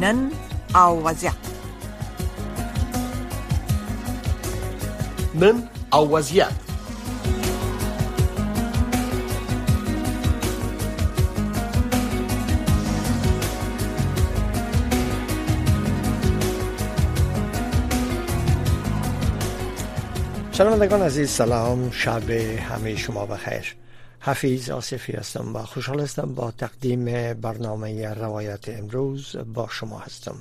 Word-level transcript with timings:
نن 0.00 0.30
او 0.74 1.02
وضعیت 1.04 1.32
نن 5.34 5.68
او 5.92 6.10
وضعیت 6.10 6.52
شنوندگان 20.52 21.02
عزیز 21.02 21.30
سلام. 21.30 21.90
شب 21.90 22.30
همه 22.30 22.96
شما 22.96 23.26
بخیر. 23.26 23.76
حفیظ 24.28 24.70
آصفی 24.70 25.12
هستم 25.12 25.56
و 25.56 25.62
خوشحال 25.62 26.00
هستم 26.00 26.34
با 26.34 26.50
تقدیم 26.50 27.32
برنامه 27.34 28.14
روایت 28.14 28.68
امروز 28.68 29.36
با 29.54 29.68
شما 29.68 29.98
هستم. 29.98 30.36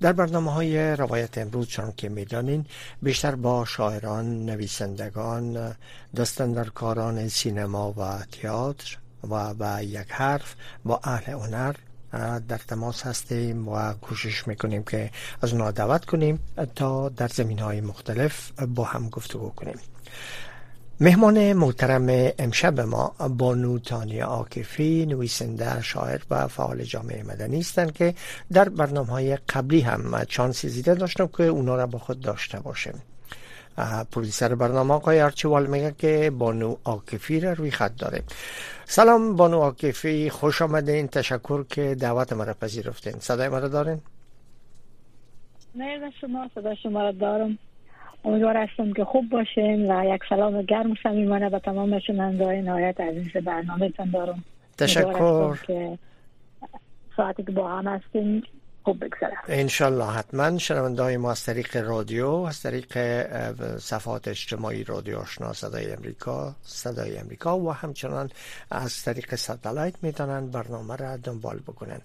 در 0.00 0.12
برنامه 0.12 0.52
های 0.52 0.96
روایت 0.96 1.38
امروز 1.38 1.68
چون 1.68 1.92
که 1.96 2.08
می‌دانین 2.08 2.66
بیشتر 3.02 3.34
با 3.34 3.64
شاعران، 3.64 4.46
نویسندگان، 4.46 5.76
دستندرکاران 6.16 7.28
سینما 7.28 7.92
و 7.92 8.18
تئاتر 8.32 8.98
و 9.30 9.54
به 9.54 9.84
یک 9.84 10.06
حرف 10.08 10.54
با 10.84 11.00
اهل 11.04 11.32
هنر 11.32 11.74
در 12.48 12.58
تماس 12.68 13.02
هستیم 13.02 13.68
و 13.68 13.92
کوشش 13.92 14.48
می‌کنیم 14.48 14.82
که 14.82 15.10
از 15.42 15.52
اونا 15.52 15.70
دعوت 15.70 16.04
کنیم 16.04 16.40
تا 16.74 17.08
در 17.08 17.28
زمین 17.28 17.58
های 17.58 17.80
مختلف 17.80 18.50
با 18.50 18.84
هم 18.84 19.08
گفتگو 19.08 19.50
کنیم. 19.50 19.78
مهمان 21.02 21.52
محترم 21.52 22.32
امشب 22.38 22.80
ما 22.80 23.14
بانو 23.38 23.78
تانی 23.78 24.22
آکفی 24.22 25.06
نویسنده 25.06 25.82
شاعر 25.82 26.20
و 26.30 26.48
فعال 26.48 26.82
جامعه 26.82 27.22
مدنی 27.22 27.60
هستند 27.60 27.92
که 27.92 28.14
در 28.52 28.68
برنامه 28.68 29.08
های 29.08 29.36
قبلی 29.36 29.80
هم 29.80 30.24
چانسی 30.24 30.68
زیده 30.68 30.94
داشتم 30.94 31.26
که 31.26 31.42
اونا 31.42 31.76
را 31.76 31.86
با 31.86 31.98
خود 31.98 32.20
داشته 32.20 32.60
باشیم. 32.60 33.02
پرویسر 34.12 34.54
برنامه 34.54 34.94
آقای 34.94 35.20
ارچوال 35.20 35.66
میگه 35.66 35.94
که 35.98 36.32
بانو 36.38 36.76
آکفی 36.84 37.40
را 37.40 37.52
روی 37.52 37.70
خط 37.70 37.96
داره 37.96 38.22
سلام 38.84 39.36
بانو 39.36 39.58
آکفی 39.58 40.30
خوش 40.30 40.62
آمدین. 40.62 41.08
تشکر 41.08 41.64
که 41.64 41.94
دعوت 41.94 42.32
مرا 42.32 42.54
پذیرفتین. 42.54 43.14
صدای 43.20 43.48
مرا 43.48 43.68
دارین؟ 43.68 44.00
مرد 45.74 46.12
شما 46.20 46.50
صدا 46.54 46.74
شما 46.74 47.02
را 47.02 47.12
دارم. 47.12 47.58
امیدوار 48.24 48.56
هستم 48.56 48.92
که 48.92 49.04
خوب 49.04 49.28
باشین 49.28 49.90
و 49.90 50.14
یک 50.14 50.22
سلام 50.28 50.62
گرم 50.62 50.94
صمیمانه 51.02 51.50
به 51.50 51.58
تمام 51.58 51.98
شنوندههای 51.98 52.62
نهایت 52.62 53.00
عزیز 53.00 53.32
برنامه 53.32 53.92
دارم. 54.12 54.44
تشکر. 54.78 55.56
که 55.66 55.98
ساعتی 57.16 57.42
که 57.42 57.52
با 57.52 57.68
هم 57.68 57.86
هستیم 57.86 58.42
خوب 58.84 59.04
بگذره 59.04 59.36
انشالله 59.48 60.06
حتما. 60.06 60.58
شنونده 60.58 61.02
های 61.02 61.16
ما 61.16 61.30
از 61.30 61.44
طریق 61.44 61.76
رادیو 61.76 62.28
از 62.28 62.60
طریق 62.62 62.98
صفحات 63.78 64.28
اجتماعی 64.28 64.84
رادیو 64.84 65.18
آشنا 65.18 65.52
صدای 65.52 65.92
امریکا 65.92 66.54
صدای 66.62 67.18
امریکا 67.18 67.58
و 67.58 67.72
همچنان 67.72 68.30
از 68.70 69.02
طریق 69.02 69.34
ستلایت 69.34 69.94
می‌تونن 70.02 70.46
برنامه 70.46 70.96
را 70.96 71.16
دنبال 71.16 71.58
بکنن. 71.58 72.00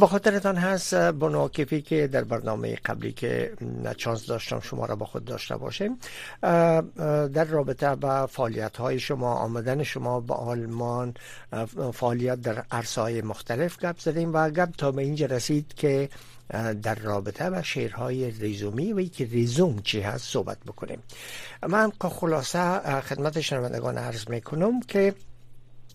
به 0.00 0.06
خاطرتان 0.06 0.56
هست 0.56 0.94
بناکفی 0.94 1.82
که 1.82 2.06
در 2.06 2.24
برنامه 2.24 2.76
قبلی 2.76 3.12
که 3.12 3.52
چانس 3.96 4.26
داشتم 4.26 4.60
شما 4.60 4.86
را 4.86 4.96
با 4.96 5.06
خود 5.06 5.24
داشته 5.24 5.56
باشیم. 5.56 5.98
در 7.32 7.44
رابطه 7.44 7.94
با 7.94 8.26
فعالیت 8.26 8.76
های 8.76 8.98
شما 8.98 9.34
آمدن 9.34 9.82
شما 9.82 10.20
به 10.20 10.34
آلمان 10.34 11.14
فعالیت 11.92 12.40
در 12.40 12.64
عرصه 12.70 13.22
مختلف 13.22 13.78
گپ 13.78 13.98
زدیم 13.98 14.34
و 14.34 14.50
گپ 14.50 14.70
تا 14.78 14.92
به 14.92 15.02
اینجا 15.02 15.26
رسید 15.26 15.74
که 15.74 16.03
در 16.82 16.94
رابطه 16.94 17.50
با 17.50 17.62
شعرهای 17.62 18.30
ریزومی 18.30 18.92
و 18.92 19.04
که 19.04 19.24
ریزوم 19.24 19.78
چی 19.78 20.00
هست 20.00 20.24
صحبت 20.24 20.58
بکنیم. 20.66 21.02
من 21.68 21.92
خلاصه 22.00 22.80
خدمت 23.00 23.40
شنوندگان 23.40 23.98
عرض 23.98 24.28
می‌کنم 24.28 24.80
که 24.80 25.14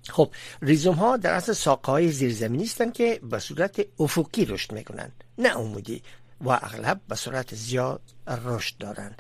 خب 0.10 0.32
ریزوم 0.62 0.96
ها 0.96 1.18
در 1.18 1.34
اصل 1.34 1.54
ساقه 1.54 1.92
های 1.92 2.12
زیرزمینی 2.12 2.64
هستند 2.64 2.94
که 2.94 3.20
به 3.24 3.40
صورت 3.40 3.86
افقی 4.00 4.46
رشد 4.46 4.72
می‌کنن 4.72 5.12
نه 5.38 5.50
عمودی 5.50 6.02
و 6.42 6.50
اغلب 6.50 7.02
به 7.08 7.16
صورت 7.16 7.56
زیاد 7.56 8.02
رشد 8.46 8.78
دارن 8.78 9.16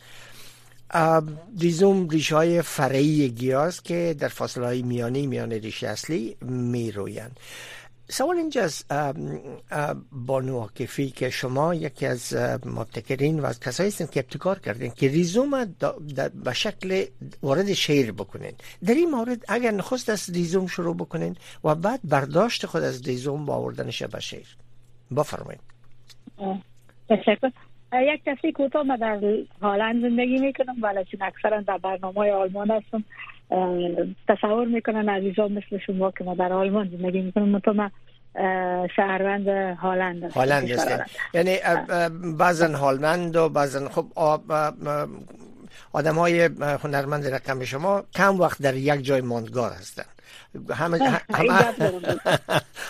ریزوم 1.59 2.09
ریشه 2.09 2.35
های 2.35 2.61
فرعی 2.61 3.29
گیاست 3.29 3.85
که 3.85 4.16
در 4.19 4.27
فاصله 4.27 4.66
های 4.66 4.81
میانی 4.81 5.27
میان 5.27 5.51
ریشه 5.51 5.88
اصلی 5.88 6.38
میرویند. 6.41 7.39
سوال 8.11 8.37
اینجاست 8.37 8.93
بانو 10.11 10.59
عاکفی 10.59 11.09
که 11.09 11.29
شما 11.29 11.73
یکی 11.75 12.05
از 12.05 12.35
مبتکرین 12.65 13.39
و 13.39 13.45
از 13.45 13.59
کسایی 13.59 13.89
هستید 13.89 14.09
که 14.09 14.19
ابتکار 14.19 14.59
کردین 14.59 14.91
که 14.91 15.07
ریزوم 15.07 15.65
به 16.43 16.53
شکل 16.53 17.05
وارد 17.43 17.73
شعر 17.73 18.11
بکنین. 18.11 18.53
در 18.85 18.93
این 18.93 19.09
مورد 19.09 19.45
اگر 19.49 19.71
نخست 19.71 20.09
از 20.09 20.29
ریزوم 20.29 20.67
شروع 20.67 20.95
بکنین 20.95 21.35
و 21.63 21.75
بعد 21.75 21.99
برداشت 22.03 22.65
خود 22.65 22.83
از 22.83 23.07
ریزوم 23.07 23.45
با 23.45 23.55
آوردنش 23.55 24.03
به 24.03 24.19
شعر. 24.19 24.47
بفرمایید. 25.17 25.61
یک 27.93 28.23
کسی 28.25 28.51
کوتاه 28.51 28.83
ما 28.83 28.95
در 28.95 29.19
هالند 29.61 30.01
زندگی 30.01 30.37
می‌کنم. 30.39 30.83
ولی 30.83 31.05
چون 31.05 31.21
اکثرا 31.21 31.61
در 31.61 31.77
برنامه 31.77 32.31
آلمان 32.31 32.71
هستم. 32.71 33.03
تصور 34.27 34.67
می‌کنن 34.67 35.09
عزیزان 35.09 35.51
مثل 35.51 35.77
شما 35.85 36.11
که 36.11 36.23
ما 36.23 36.35
در 36.35 36.53
آلمان 36.53 36.89
زندگی 36.89 37.21
می‌کنم 37.21 37.59
تو 37.59 37.73
ما 37.73 37.91
شهروند 38.95 39.47
هالند 39.77 40.23
هالند 40.31 40.69
یعنی 41.33 41.57
بعضا 42.38 42.67
هالند 42.67 43.35
و 43.35 43.49
بعضا 43.49 43.89
خب 43.89 44.05
آدم 45.94 46.16
های 46.16 46.50
هنرمند 46.62 47.28
رقم 47.28 47.63
شما 47.63 48.03
کم 48.13 48.40
وقت 48.40 48.62
در 48.62 48.75
یک 48.75 49.02
جای 49.02 49.22
ماندگار 49.22 49.72
هستند 49.72 50.19
همه 50.69 51.22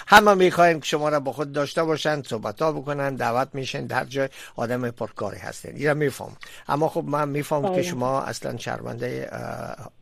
همه, 0.08 0.34
می‌خواین 0.34 0.80
که 0.80 0.86
شما 0.86 1.10
را 1.10 1.20
با 1.20 1.32
خود 1.32 1.52
داشته 1.52 1.84
باشند 1.84 2.26
صحبت 2.26 2.62
ها 2.62 2.72
بکنن 2.72 3.16
دعوت 3.16 3.50
میشن 3.54 3.86
در 3.86 4.04
جای 4.04 4.30
آدم 4.56 4.92
پرکاری 4.92 5.38
هستین. 5.38 5.76
اینا 5.76 5.94
میفهم. 5.94 6.32
اما 6.68 6.90
خب 6.90 7.04
من 7.04 7.30
میفهم 7.30 7.76
که 7.76 7.82
شما 7.82 8.22
اصلا 8.22 8.58
شرمنده 8.58 9.30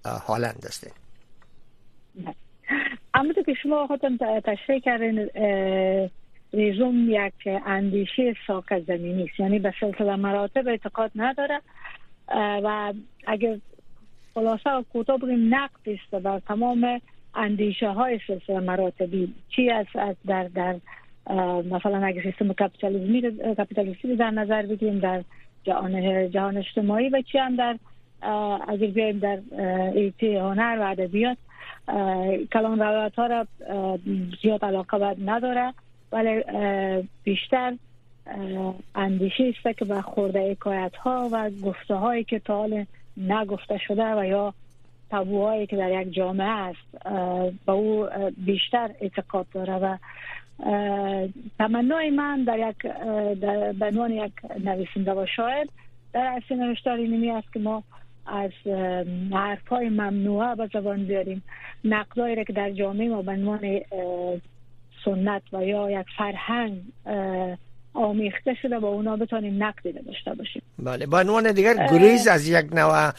هالند 0.06 0.66
هستین. 0.66 0.92
اما 3.14 3.34
که 3.34 3.54
شما 3.64 3.88
خودتون 3.88 4.18
تشریح 4.46 4.80
کردین 4.80 5.30
ریزوم 6.54 7.10
یک 7.10 7.62
اندیشه 7.66 8.36
ساک 8.48 8.80
زمینی 8.88 9.24
است. 9.24 9.40
یعنی 9.40 9.60
به 9.60 9.74
سلسله 9.80 10.16
مراتب 10.16 10.68
اعتقاد 10.68 11.12
نداره. 11.16 11.62
و 12.36 12.94
اگر 13.28 13.58
خلاصه 14.34 14.70
و 14.70 14.84
کوتاه 14.94 15.18
بگیم 15.18 15.56
نقد 15.56 15.80
است 15.86 16.24
بر 16.24 16.40
تمام 16.40 17.02
اندیشه 17.36 17.90
های 17.90 18.20
سلسله 18.28 18.60
مراتبی 18.60 19.34
چی 19.50 19.70
از 19.70 19.86
در 20.28 20.44
در 20.44 20.76
مثلا 21.72 22.06
اگر 22.06 22.22
سیستم 22.22 22.54
کپیتالیسمی 22.54 23.22
کپیتالیستی 23.56 24.16
در 24.16 24.32
نظر 24.32 24.66
بگیریم 24.66 25.00
در 25.00 25.24
جهان 25.64 26.30
جهان 26.32 26.58
اجتماعی 26.58 27.10
و 27.10 27.22
چی 27.22 27.38
هم 27.38 27.56
در 27.56 27.78
اگر 28.68 28.88
بیایم 28.88 29.20
در 29.20 29.40
ایتی 29.96 30.36
هنر 30.36 30.78
و 30.80 30.84
ادبیات 30.84 31.38
کلان 32.54 32.80
روایت 32.80 33.16
ها 33.16 33.28
را 33.28 33.48
زیاد 34.42 34.66
علاقه 34.66 35.16
نداره 35.26 35.74
ولی 36.12 36.44
بیشتر 37.24 37.74
اندیشه 38.96 39.54
است 39.58 39.78
که 39.78 39.86
به 39.86 40.02
خورده 40.02 40.52
حکایت 40.52 40.96
ها 40.96 41.30
و 41.32 41.50
گفته 41.50 41.96
هایی 41.96 42.24
که 42.24 42.40
تا 42.40 42.58
حال 42.58 42.86
نگفته 43.18 43.78
شده 43.78 44.16
و 44.16 44.26
یا 44.26 44.54
تابوهایی 45.10 45.68
که 45.68 45.78
در 45.78 46.02
یک 46.02 46.14
جامعه 46.14 46.50
است 46.50 47.06
به 47.66 47.72
او 47.72 48.08
بیشتر 48.38 48.90
اعتقاد 49.02 49.46
داره 49.54 49.74
و 49.74 49.98
تمنای 51.58 52.10
من 52.10 52.44
در 52.44 52.70
یک 52.70 52.78
به 53.80 53.86
عنوان 53.86 54.12
یک 54.12 54.32
نویسنده 54.66 55.12
و 55.14 55.26
شاعر 55.36 55.66
در 56.14 56.38
اصل 56.38 56.56
نوشتار 56.56 56.98
اینمی 56.98 57.32
است 57.32 57.54
که 57.54 57.60
ما 57.60 57.84
از 58.26 58.52
حرف 59.32 59.68
های 59.68 59.90
ممنوعه 59.90 60.56
به 60.56 60.70
زبان 60.74 61.06
بیاریم. 61.06 61.44
نقدایی 61.84 62.36
را 62.36 62.44
که 62.44 62.54
در 62.54 62.72
جامعه 62.72 63.10
ما 63.10 63.22
به 63.22 63.32
عنوان 63.32 63.80
سنت 65.06 65.42
و 65.54 65.66
یا 65.66 65.92
یک 65.92 66.06
فرهنگ 66.18 66.82
آمیخته 67.98 68.54
شده 68.62 68.80
با 68.80 68.88
اونا 68.88 69.16
بتانیم 69.16 69.64
نقدی 69.64 69.92
داشته 69.92 70.34
باشیم 70.34 70.62
بله 70.80 71.06
با 71.06 71.20
عنوان 71.20 71.52
دیگر 71.52 71.88
گریز 71.92 72.28
از 72.28 72.48
یک 72.48 72.74
نوع 72.74 73.12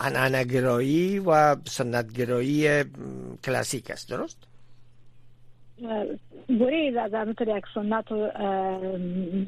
انعنگرایی 0.00 1.18
و 1.18 1.56
سنتگرایی 1.64 2.84
کلاسیک 3.44 3.90
است 3.90 4.10
درست؟ 4.10 4.38
گریز 6.48 6.96
از 6.96 7.14
همونطور 7.14 7.58
یک 7.58 7.64
سنت 7.74 8.12
و 8.12 8.30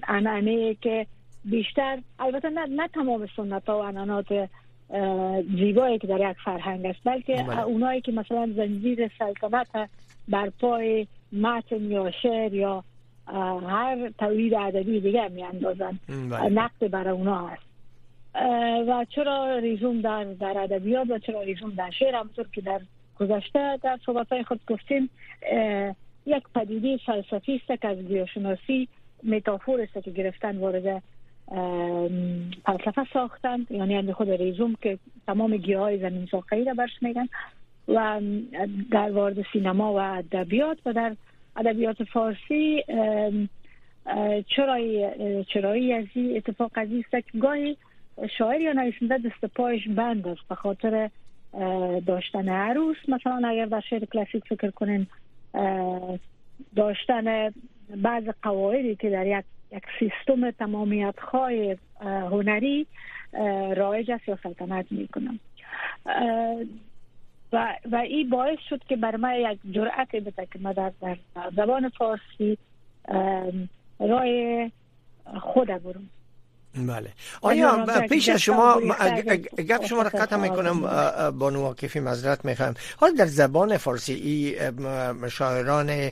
انعنه 0.09 0.75
که 0.75 1.07
بیشتر 1.45 1.99
البته 2.19 2.51
نه, 2.51 2.67
نه 2.67 2.89
تمام 2.89 3.29
سنت 3.37 3.69
ها 3.69 3.79
و 3.79 3.83
انعنات 3.83 4.49
زیبایی 5.59 5.99
که 5.99 6.07
در 6.07 6.31
یک 6.31 6.37
فرهنگ 6.45 6.87
است 6.87 6.99
بلکه 7.05 7.35
بله. 7.35 7.63
اونایی 7.63 8.01
که 8.01 8.13
مثلا 8.13 8.53
زنجیر 8.57 9.11
سلطنت 9.19 9.89
بر 10.29 10.51
پای 10.61 11.07
متن 11.33 11.91
یا 11.91 12.11
شعر 12.23 12.55
یا 12.55 12.85
هر 13.67 14.11
تولید 14.19 14.55
ادبی 14.55 15.01
دیگه 15.01 15.29
میاندازن. 15.29 15.99
بله. 16.09 16.49
نقد 16.49 16.91
برای 16.91 17.11
اونا 17.11 17.47
هست. 17.47 17.67
و 18.89 19.07
چرا 19.09 19.59
ریزوم 19.59 20.01
در 20.01 20.25
در 20.25 20.59
ادبیات 20.59 21.11
و 21.11 21.19
چرا 21.19 21.43
ریزوم 21.43 21.71
در 21.71 21.91
شعر؟ 21.91 22.15
همونطور 22.15 22.47
که 22.53 22.61
در 22.61 22.81
گذشته 23.21 23.79
در 23.83 23.99
صحبت 24.07 24.43
خود 24.43 24.61
گفتیم 24.69 25.11
یک 26.27 26.43
پدیده 26.55 26.97
فلسفی 27.07 27.55
است 27.57 27.83
که 27.83 27.89
از 27.89 27.99
بیوشناسی 27.99 28.89
متافور 29.23 29.81
است 29.81 30.05
که 30.05 30.11
گرفتن 30.11 30.57
وارد 30.57 31.03
فلسفه 32.65 33.07
ساختند 33.13 33.71
یعنی 33.71 33.95
هم 33.95 34.13
خود 34.13 34.31
ریزوم 34.31 34.75
که 34.83 34.99
تمام 35.27 35.57
گیاه 35.57 35.83
های 35.83 35.99
زمین 35.99 36.29
ساقهی 36.31 36.65
را 36.65 36.75
برش 36.75 37.03
میگن. 37.03 37.29
و 37.89 38.21
در 38.91 39.11
وارد 39.11 39.47
سینما 39.53 39.93
و 39.93 39.97
ادبیات 39.97 40.79
و 40.87 40.93
در 40.93 41.17
ادبیات 41.57 42.05
فارسی 42.05 42.85
چرایی 44.47 45.07
چرایی 45.45 45.93
از 45.93 46.05
اتفاق 46.37 46.79
عزیز 46.79 47.05
است 47.13 47.33
که 47.33 47.39
گاهی 47.39 47.77
شاعر 48.39 48.61
یا 48.61 48.73
نویسنده 48.73 49.19
دست 49.19 49.45
پایش 49.55 49.89
بند 49.89 50.29
است 50.29 50.49
به 50.49 50.55
خاطر 50.55 51.11
داشتن 52.07 52.49
عروس. 52.49 52.97
مثلا 53.09 53.49
اگر 53.49 53.67
در 53.67 53.81
شعر 53.81 54.05
کلاسیک 54.05 54.45
فکر 54.45 54.71
کنین 54.71 55.07
داشتن 56.77 57.53
بعض 57.97 58.25
قواعدی 58.43 58.97
که 58.97 59.11
در 59.11 59.27
یک 59.27 59.45
یک 59.73 59.83
سیستم 59.99 60.51
تمامیت 60.51 61.15
هنری 62.01 62.87
رایج 63.77 64.11
است 64.11 64.29
یا 64.29 64.39
سلطنت 64.43 64.87
می‌کنم. 64.91 65.39
و, 67.53 67.75
و 67.93 67.97
این 67.97 68.31
باعث 68.31 68.59
شد 68.69 68.81
که 68.89 68.97
بر 68.97 69.17
من 69.17 69.35
یک 69.35 69.59
جرأت 69.71 70.17
بده 70.17 70.49
که 70.53 70.59
من 70.59 70.73
در, 70.73 70.93
در 71.01 71.17
زبان 71.57 71.89
فارسی 71.89 72.59
رای 74.01 74.71
خود 75.41 75.69
برم. 75.69 76.11
بله. 76.77 77.11
آیا 77.43 77.87
پیش 78.09 78.29
از 78.29 78.41
شما 78.41 78.81
گپ 79.59 79.85
شما 79.85 80.03
را 80.03 80.09
قطع 80.09 80.37
می‌کنم 80.37 80.81
بانو 81.31 81.63
واقفی 81.63 82.01
مذرت 82.01 82.45
می‌خوام. 82.45 82.75
حالا 82.97 83.13
در 83.19 83.27
زبان 83.27 83.77
فارسی 83.77 84.13
ای 84.13 84.57
شاعران 85.31 86.11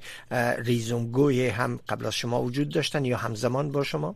ریزونگوی 0.58 1.48
هم 1.48 1.80
قبل 1.88 2.06
از 2.06 2.14
شما 2.14 2.42
وجود 2.42 2.68
داشتن 2.68 3.04
یا 3.04 3.16
همزمان 3.16 3.72
با 3.72 3.82
شما؟ 3.82 4.14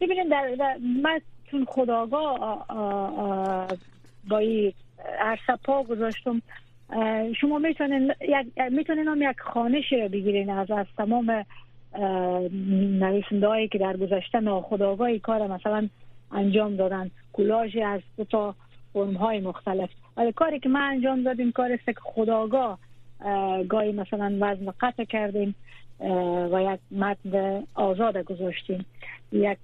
ببینید 0.00 0.30
در, 0.30 0.54
در 0.58 0.76
من 1.02 1.20
چون 1.50 1.64
خداگاه 1.68 2.66
با 4.28 4.38
عرصه 5.20 5.56
پا 5.64 5.82
گذاشتم. 5.82 6.42
شما 7.40 7.58
می‌تونین 7.58 8.12
می‌تونین 8.70 9.08
هم 9.08 9.22
یک 9.22 9.40
خانشی 9.40 10.00
رو 10.00 10.08
بگیرین 10.08 10.50
از 10.50 10.70
از 10.70 10.86
تمام 10.96 11.44
نویسنده 13.00 13.48
هایی 13.48 13.68
که 13.68 13.78
در 13.78 13.96
گذشته 13.96 14.40
ناخداگاهی 14.40 15.18
کار 15.18 15.46
مثلا 15.46 15.88
انجام 16.32 16.76
دادن. 16.76 17.10
کلاژی 17.32 17.82
از 17.82 18.00
دو 18.16 18.24
تا 18.24 18.54
فرم 18.92 19.14
های 19.14 19.40
مختلف. 19.40 19.90
ولی 20.16 20.32
کاری 20.32 20.58
که 20.60 20.68
ما 20.68 20.78
انجام 20.78 21.22
دادیم 21.22 21.52
کار 21.52 21.72
است 21.72 21.84
که 21.84 21.94
خداگاه 22.02 22.78
گاهی 23.68 23.92
مثلا 23.92 24.36
وزن 24.40 24.72
قطع 24.80 25.04
کردیم. 25.04 25.54
و 26.52 26.74
یک 26.74 26.80
متن 26.90 27.62
آزاد 27.74 28.16
گذاشتیم 28.16 28.86
یک 29.32 29.58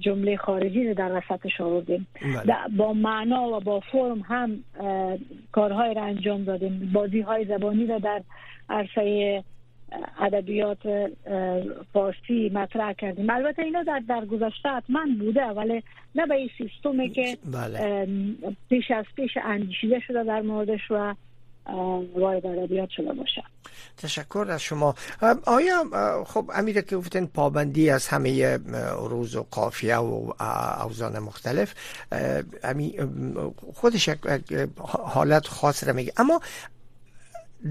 جمله 0.00 0.36
خارجی 0.36 0.88
رو 0.88 0.94
در 0.94 1.12
وسطش 1.12 1.60
آوردیم 1.60 2.06
بله. 2.22 2.54
با 2.76 2.92
معنا 2.92 3.48
و 3.48 3.60
با 3.60 3.80
فرم 3.80 4.20
هم 4.20 4.64
کارهای 5.52 5.94
را 5.94 6.02
انجام 6.02 6.44
دادیم 6.44 6.90
بازی 6.94 7.20
های 7.20 7.44
زبانی 7.44 7.86
را 7.86 7.98
در 7.98 8.22
عرصه 8.68 9.44
ادبیات 10.20 11.10
فارسی 11.92 12.50
مطرح 12.54 12.92
کردیم 12.92 13.30
البته 13.30 13.62
اینا 13.62 13.82
در 13.82 14.02
در 14.08 14.24
گذشته 14.24 14.68
حتما 14.68 15.00
بوده 15.18 15.44
ولی 15.44 15.82
نه 16.14 16.26
به 16.26 16.34
این 16.34 16.50
سیستمی 16.58 17.10
که 17.10 17.36
بله. 17.52 18.06
پیش 18.68 18.90
از 18.90 19.04
پیش 19.16 19.30
اندیشیده 19.44 20.00
شده 20.00 20.24
در 20.24 20.42
موردش 20.42 20.90
و 20.90 21.14
وارد 22.14 22.46
ادبیات 22.46 22.88
شده 22.90 23.12
باشه 23.12 23.42
تشکر 23.96 24.46
از 24.50 24.62
شما. 24.62 24.94
آیا 25.46 25.84
خب 26.26 26.50
امیر 26.54 26.80
که 26.80 26.96
گفتن 26.96 27.26
پابندی 27.26 27.90
از 27.90 28.08
همه 28.08 28.58
روز 28.98 29.36
و 29.36 29.46
قافیه 29.50 29.96
و 29.96 30.32
اوزان 30.82 31.18
مختلف 31.18 31.74
خودش 33.74 34.10
حالت 34.88 35.46
خاص 35.48 35.84
را 35.84 35.92
میگه. 35.92 36.12
اما 36.16 36.40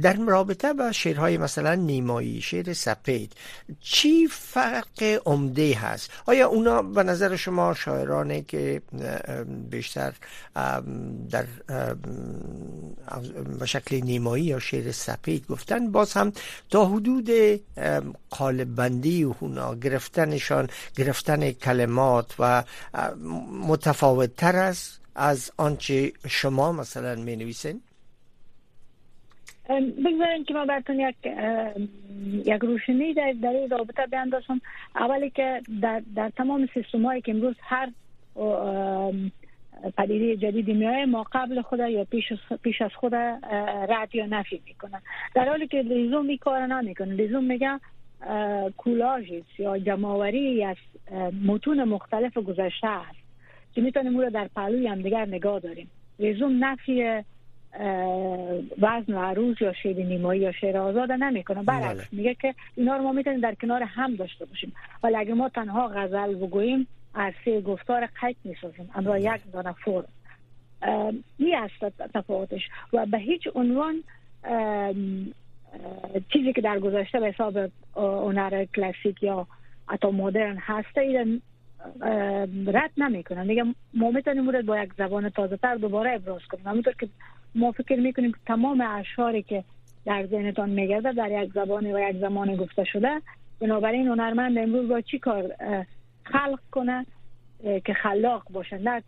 در 0.01 0.13
رابطه 0.13 0.73
با 0.73 0.91
شعرهای 0.91 1.37
مثلا 1.37 1.75
نیمایی 1.75 2.41
شعر 2.41 2.73
سپید 2.73 3.33
چی 3.79 4.27
فرق 4.27 5.19
عمده 5.25 5.75
هست 5.75 6.09
آیا 6.25 6.47
اونا 6.47 6.81
به 6.81 7.03
نظر 7.03 7.35
شما 7.35 7.73
شاعرانه 7.73 8.41
که 8.41 8.81
بیشتر 9.69 10.13
در 11.29 11.45
به 13.59 13.65
شکل 13.65 13.95
نیمایی 13.95 14.43
یا 14.43 14.59
شعر 14.59 14.91
سپید 14.91 15.47
گفتن 15.47 15.91
باز 15.91 16.13
هم 16.13 16.33
تا 16.69 16.85
حدود 16.85 17.29
قالب 18.29 18.75
بندی 18.75 19.23
اونا 19.23 19.75
گرفتنشان 19.75 20.69
گرفتن 20.95 21.51
کلمات 21.51 22.35
و 22.39 22.63
متفاوت 23.67 24.35
تر 24.35 24.55
است 24.55 24.99
از 25.15 25.51
آنچه 25.57 26.13
شما 26.27 26.71
مثلا 26.71 27.15
می 27.15 27.35
نویسین؟ 27.35 27.81
بگذارین 30.06 30.44
که 30.47 30.53
ما 30.53 30.65
براتون 30.65 31.00
یک 31.00 31.15
یک 32.45 32.62
روشنی 32.62 33.13
در 33.13 33.33
در 33.41 33.50
این 33.50 33.69
رابطه 33.69 34.06
بیاندازم. 34.06 34.62
اولی 34.95 35.29
که 35.29 35.62
در, 35.81 36.01
در 36.15 36.29
تمام 36.29 36.69
سیستم 36.73 37.06
هایی 37.06 37.21
که 37.21 37.31
امروز 37.31 37.56
هر 37.62 37.89
پدیده 39.97 40.38
جدیدی 40.38 40.73
میایه 40.73 41.06
ما 41.06 41.25
قبل 41.31 41.62
خود 41.62 41.79
یا 41.79 42.03
پیش, 42.03 42.23
پیش 42.63 42.81
از 42.81 42.91
خود 42.94 43.15
رد 43.15 44.15
یا 44.15 44.25
نفی 44.25 44.62
می‌کنن. 44.65 45.01
در 45.35 45.50
حالی 45.50 45.67
که 45.67 45.81
لیزوم 45.81 46.25
می 46.25 46.38
کار 46.38 46.67
نمی‌کنه. 46.67 47.13
لیزوم 47.13 47.44
میگه 47.44 47.79
کولاژ 48.77 49.31
یا 49.59 49.77
جمعوری 49.77 50.63
از 50.63 50.77
متون 51.45 51.83
مختلف 51.83 52.38
گذشته 52.38 52.88
است. 52.88 53.17
که 53.73 53.81
می‌تونیم 53.81 54.15
او 54.15 54.21
رو 54.21 54.29
در 54.29 54.50
پهلوی 54.56 54.88
هم 54.88 55.01
دیگر 55.01 55.25
نگاه 55.25 55.59
داریم. 55.59 55.89
لیزوم 56.19 56.65
نفی 56.65 57.24
وزن 58.82 59.13
و 59.13 59.20
عروض 59.20 59.55
یا 59.62 59.74
شعر 59.74 59.96
نیمایی 59.96 60.41
یا 60.41 60.51
شعر 60.51 60.77
آزاد 60.77 61.12
نمی‌کنه. 61.12 61.63
برعکس 61.63 61.98
بله. 61.98 62.08
میگه 62.12 62.34
که 62.34 62.55
اینا 62.75 62.98
رو 62.98 63.03
ما 63.03 63.12
می‌تونیم 63.12 63.39
در 63.39 63.55
کنار 63.55 63.84
هم 63.84 64.15
داشته 64.15 64.46
باشیم. 64.46 64.74
ولی 65.03 65.15
اگه 65.15 65.34
ما 65.34 65.50
تنها 65.50 65.88
غزل 65.88 66.36
بگوییم 66.36 66.88
عرصه 67.15 67.62
گفتار 67.62 68.10
قید 68.22 68.38
می‌سازیم. 68.44 68.89
اما 68.96 69.12
بله. 69.12 69.22
یک 69.22 69.41
دانه 69.53 69.72
فرم 69.72 70.05
این 71.38 71.55
است 71.55 72.00
تفاوتش. 72.13 72.62
و 72.94 73.05
به 73.05 73.17
هیچ 73.17 73.48
عنوان 73.55 74.03
چیزی 76.34 76.53
که 76.53 76.62
در 76.62 76.79
گذشته 76.79 77.20
به 77.20 77.27
حساب 77.27 77.58
هنر 77.96 78.65
کلاسیک 78.65 79.24
یا 79.24 79.48
حتی 79.88 80.08
مدرن 80.08 80.58
هسته 80.60 81.01
ایران 81.01 81.41
رد 82.67 82.91
نمی‌کنن 82.98 83.48
دیگه 83.48 83.63
ما 83.94 84.12
می‌تونیم 84.12 84.44
مورد 84.44 84.65
با 84.65 84.79
یک 84.79 84.89
زبان 84.98 85.29
تازه 85.29 85.58
تر 85.58 85.75
دوباره 85.75 86.12
ابراز 86.12 86.41
کنیم. 86.50 86.67
همونطور 86.67 86.94
که 87.00 87.08
ما 87.55 87.71
فکر 87.71 88.00
می‌کنیم 88.00 88.31
که 88.31 88.38
تمام 88.45 88.81
اشعاری 88.81 89.43
که 89.43 89.63
در 90.05 90.25
ذهنتان 90.25 90.69
میگرده 90.69 91.12
در 91.12 91.43
یک 91.43 91.51
زبان 91.53 91.85
و 91.85 92.09
یک 92.09 92.17
زمان 92.17 92.55
گفته 92.55 92.83
شده 92.83 93.21
بنابراین 93.59 94.07
هنرمند 94.07 94.57
امروز 94.57 94.89
با 94.89 95.01
چی 95.01 95.19
کار 95.19 95.55
خلق 96.24 96.59
کنه؟ 96.71 97.05
که 97.85 97.93
خلاق 97.93 98.43
باشه 98.50 98.77
نه 98.77 99.03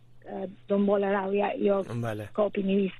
دنبال 0.68 1.04
رو 1.04 1.34
یا 1.34 1.82
بله. 2.04 2.30
کاپی 2.34 2.64
نویس. 2.64 2.92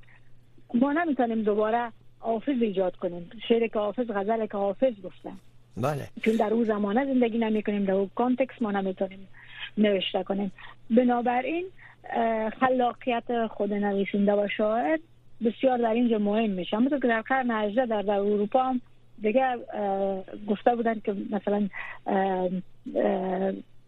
ما 0.74 0.92
نمی‌تونیم 0.92 1.42
دوباره 1.42 1.92
حافظ 2.18 2.62
ایجاد 2.62 2.96
کنیم. 2.96 3.30
شعر 3.48 3.66
که 3.66 3.78
حافظ 3.78 4.10
غزل 4.10 4.46
که 4.46 4.56
حافظ 4.56 4.92
گفتن 5.04 5.36
بله. 5.76 6.08
چون 6.22 6.36
در 6.36 6.54
اون 6.54 6.64
زمانه 6.64 7.04
زندگی 7.04 7.38
نمی 7.38 7.62
کنیم 7.62 7.84
در 7.84 7.92
اون 7.92 8.10
context 8.14 8.62
ما 8.62 8.70
نمی‌تونیم 8.70 9.28
نوشته 9.78 10.22
کنیم. 10.22 10.52
بنابراین 10.90 11.66
خلاقیت 12.60 13.46
خود 13.46 13.72
نویسنده 13.72 14.32
و 14.32 14.48
شاعر 14.56 14.98
بسیار 15.44 15.78
در 15.78 15.90
اینجا 15.90 16.18
مهم 16.18 16.50
میشه. 16.50 16.76
اما 16.76 16.88
که 16.88 17.08
در 17.08 17.20
قرن 17.20 17.50
18 17.50 17.86
در, 17.86 18.02
در 18.02 18.18
اروپا 18.18 18.62
هم 18.62 18.80
دیگه 19.22 19.56
گفته 20.48 20.76
بودن 20.76 21.00
که 21.00 21.14
مثلا 21.30 21.68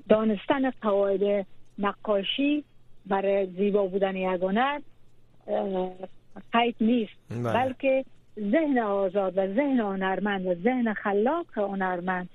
دانستن 0.09 0.71
قواعد 0.71 1.47
نقاشی 1.78 2.64
برای 3.07 3.47
زیبا 3.47 3.87
بودن 3.87 4.16
یک 4.16 4.42
هنر 4.42 4.80
قید 6.52 6.76
نیست. 6.80 7.12
بله. 7.30 7.52
بلکه 7.52 8.04
ذهن 8.38 8.78
آزاد 8.78 9.38
و 9.38 9.47
ذهن 9.47 9.80
هنرمند 9.80 10.47
و 10.47 10.54
ذهن 10.54 10.95
خلاق 10.95 11.47
هنرمند 11.57 12.28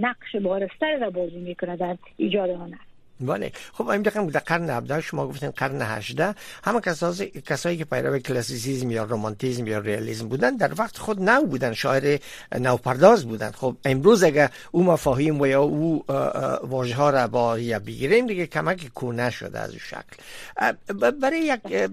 نقش 0.00 0.36
بارستر 0.36 0.98
را 1.00 1.10
بازی 1.10 1.38
می‌کنه 1.38 1.76
در 1.76 1.96
ایجاد 2.16 2.50
هنر. 2.50 2.85
بله. 3.20 3.52
خب 3.72 3.88
این 3.88 4.02
دقیقا 4.02 4.30
در 4.30 4.40
قرن 4.40 4.70
17 4.70 5.00
شما 5.00 5.28
گفتین 5.28 5.50
قرن 5.50 5.82
18 5.82 6.34
همه 6.64 6.80
کسایی 6.80 7.30
کسایی 7.46 7.76
که 7.76 7.84
پیرو 7.84 8.18
کلاسیسیسم 8.18 8.90
یا 8.90 9.04
رومانتیسم 9.04 9.66
یا 9.66 9.78
ریالیسم 9.78 10.28
بودن 10.28 10.56
در 10.56 10.72
وقت 10.78 10.98
خود 10.98 11.22
نو 11.22 11.46
بودن 11.46 11.72
شاعر 11.72 12.18
نوپرداز 12.58 13.24
بودن. 13.24 13.50
خب 13.50 13.76
امروز 13.84 14.22
اگر 14.22 14.50
او 14.70 14.84
مفاهیم 14.84 15.40
و 15.40 15.46
یا 15.46 15.62
او 15.62 16.04
واژه 16.62 16.94
ها 16.94 17.10
را 17.10 17.28
با 17.28 17.58
یا 17.58 17.78
بگیریم 17.78 18.26
دیگه 18.26 18.46
کمک 18.46 18.88
کونه 18.94 19.30
شده 19.30 19.58
از 19.58 19.74
شکل. 19.74 20.16
برای 21.10 21.40
یک 21.40 21.90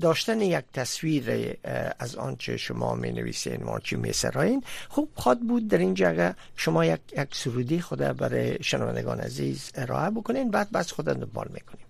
داشتن 0.00 0.40
یک 0.40 0.64
تصویر 0.74 1.56
از 1.98 2.16
آنچه 2.16 2.56
شما 2.56 2.94
می 2.94 3.12
نویسین 3.12 3.62
و 3.62 3.68
آنچه 3.68 3.96
می 3.96 4.12
سراین 4.12 4.62
خب 4.88 5.08
خواد 5.14 5.40
بود 5.40 5.68
در 5.68 5.78
این 5.78 5.94
جگه 5.94 6.34
شما 6.56 6.84
یک, 6.84 7.00
یک 7.12 7.28
سرودی 7.32 7.80
خود 7.80 7.98
برای 7.98 8.62
شنوندگان 8.62 9.20
عزیز 9.20 9.70
ارائه 9.74 10.10
بکنین 10.16 10.50
بعد 10.50 10.72
بس 10.72 10.92
خود 10.92 11.04
دنبال 11.04 11.46
می‌کنیم. 11.54 11.86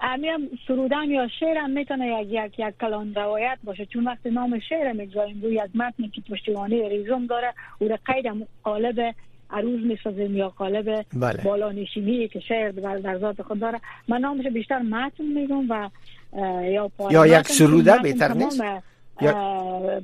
امیم 0.00 0.50
سرودم 0.68 1.10
یا 1.10 1.28
شعرم 1.40 1.70
می‌تونه 1.70 2.06
یک 2.06 2.28
یک 2.30 2.58
یک 2.58 2.74
کلان 2.80 3.14
روایت 3.14 3.58
باشه 3.64 3.86
چون 3.86 4.04
وقتی 4.04 4.30
نام 4.30 4.58
شعر 4.68 4.92
می‌گذاریم 4.92 5.42
روی 5.42 5.54
یک 5.54 5.70
متنی 5.74 6.08
که 6.08 6.20
پشتیبانی 6.30 6.88
ریزم 6.88 7.26
داره 7.26 7.54
او 7.78 7.88
را 7.88 7.98
قید 8.06 8.46
قالب 8.62 9.14
عروض 9.50 9.80
می‌سازیم 9.80 10.36
یا 10.36 10.48
قالب 10.48 11.06
بله. 11.12 11.42
بالا 11.42 11.72
نشینی 11.72 12.28
که 12.28 12.40
شعر 12.40 12.70
در, 12.70 13.18
ذات 13.18 13.42
خود 13.42 13.60
داره. 13.60 13.80
من 14.08 14.18
نامش 14.18 14.46
بیشتر 14.46 14.78
متن 14.78 15.24
میگم 15.24 15.70
و 15.70 15.90
یا 16.62 16.90
یا 17.10 17.26
یک 17.26 17.48
سروده 17.48 17.98
بهتر 18.02 18.32
نیست؟ 18.32 18.62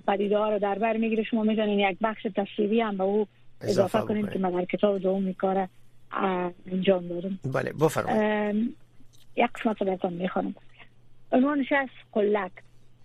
پدیده 0.06 0.58
در 0.58 0.78
بر 0.78 0.96
می‌گیره 0.96 1.22
شما 1.22 1.42
می‌تونین 1.42 1.78
یک 1.78 1.98
بخش 2.02 2.26
تصویری 2.36 2.80
هم 2.80 2.96
به 2.96 3.04
او 3.04 3.26
اضافه 3.60 3.98
کنیم 3.98 4.26
که 4.26 4.38
من 4.38 4.50
در 4.50 4.64
کتاب 4.64 4.98
دوم 4.98 5.22
میکاره 5.22 5.68
انجام 6.12 7.08
دارم 7.08 7.38
بله 7.54 7.72
بفرمایید. 7.72 8.76
یک 9.36 9.50
قسمت 9.54 9.82
براتون 9.82 10.12
می‌خوانم. 10.12 10.54
عنوانش 11.32 11.72
از 11.72 11.88
قلک 12.12 12.52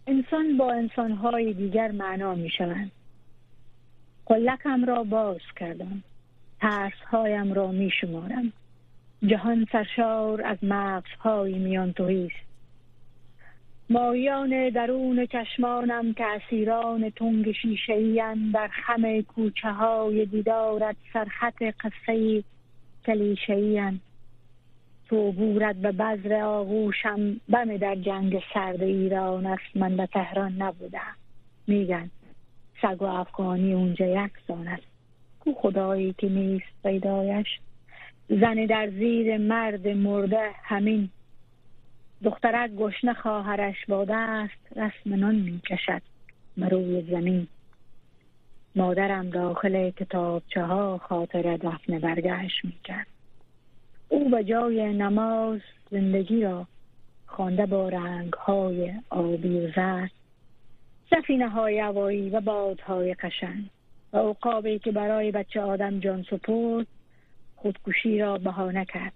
انسان 0.08 0.58
با 0.58 0.72
انسانهای 0.72 1.54
دیگر 1.54 1.92
معنا 1.92 2.36
می‌شوند. 2.36 2.92
قلکم 4.26 4.86
را 4.86 5.04
باز 5.04 5.42
کردم. 5.60 6.04
هایم 7.12 7.54
را 7.54 7.72
میشمارم. 7.72 8.54
جهان 9.28 9.68
سرشار 9.72 10.42
از 10.42 10.58
مغزهای 10.62 11.60
میان 11.60 11.94
تویست 11.94 12.36
مایان 13.90 14.70
درون 14.70 15.26
چشمانم 15.26 16.14
که 16.14 16.26
اسیران 16.26 17.10
تنگ 17.10 17.52
شیشه‌این 17.52 18.52
در 18.52 18.68
خم 18.68 19.22
کوچه 19.22 19.72
های 19.72 20.26
دیدارت 20.26 20.96
سرخط 21.14 21.64
قصه 21.64 22.44
کلیشه‌این 23.06 24.00
تو 25.10 25.32
بورد 25.32 25.76
به 25.76 25.92
بذر 25.92 26.42
آغوشم 26.42 27.42
بم 27.50 27.78
در 27.78 27.96
جنگ 27.96 28.44
سرد 28.54 28.84
ایران 28.84 29.46
است. 29.46 29.64
من 29.76 29.98
به 29.98 30.06
تهران 30.06 30.62
نبودم. 30.62 31.16
میگن 31.68 32.10
سگ 32.82 33.02
و 33.02 33.06
افغانی 33.06 33.74
اونجا 33.74 34.26
یک 34.26 34.32
سان 34.48 34.68
است. 34.68 34.84
کو 35.40 35.54
خدایی 35.54 36.16
که 36.18 36.30
نیست 36.30 36.66
پیدایش؟ 36.84 37.48
زن 38.30 38.66
در 38.66 38.90
زیر 38.90 39.38
مرد 39.38 39.88
مرده 39.88 40.50
همین. 40.64 41.10
دخترک 42.24 42.72
گشنه 42.72 43.14
خواهرش 43.14 43.86
با 43.88 44.06
دست 44.10 44.78
رسم 44.78 45.16
نان 45.16 45.36
می‌کشد. 45.36 46.02
روی 46.58 47.02
زمین. 47.02 47.48
مادرم 48.76 49.30
داخل 49.30 49.90
کتابچه 49.90 50.64
ها 50.64 50.98
خاطر 50.98 51.58
دفن 51.58 52.00
برگشت 52.00 52.66
می‌کرد. 52.66 53.08
او 54.10 54.30
به 54.30 54.44
جای 54.44 54.94
نماز 54.94 55.60
زندگی 55.92 56.42
را 56.42 56.68
خوانده 57.26 57.66
با 57.66 57.90
رنگ 57.90 58.34
های 58.34 58.94
آبی 59.10 59.60
و 59.60 59.72
زرد 59.72 60.12
سفینه 61.10 61.50
های 61.50 61.80
هوایی 61.80 62.30
و 62.30 62.42
بادهای 62.42 63.14
قشنگ 63.14 63.70
و 64.14 64.18
اوقابی 64.18 64.80
که 64.80 64.92
برای 64.92 65.32
بچه 65.32 65.62
آدم 65.62 66.00
جان 66.00 66.24
سپرد 66.24 66.88
خودکشی 67.56 68.20
را 68.20 68.38
بهانه 68.38 68.86
کرد. 68.86 69.14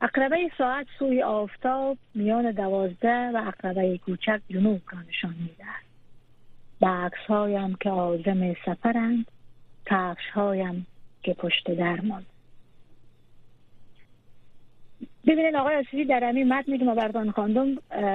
اقربه 0.00 0.50
ساعت 0.58 0.86
سوی 0.98 1.22
آفتاب 1.22 1.98
میان 2.14 2.50
دوازده 2.50 3.30
و 3.30 3.42
اقربه 3.46 3.98
کوچک 3.98 4.40
جنوب 4.50 4.80
را 4.92 4.98
نشان 5.08 5.34
می‌دهد. 5.40 5.91
عکس 6.88 7.26
هایم 7.28 7.74
که 7.74 7.90
آزم 7.90 8.54
سفرند 8.66 9.26
کفش 9.86 10.30
هایم 10.34 10.86
که 11.22 11.34
پشت 11.34 11.70
درمان 11.70 12.26
ببینید 15.26 15.54
آقای 15.54 15.74
اسیدی 15.74 16.04
در 16.04 16.24
همین 16.24 16.52
متنی 16.52 16.78
که 16.78 16.84
ما 16.84 16.94
بردان 16.94 17.30
خواندم 17.30 17.66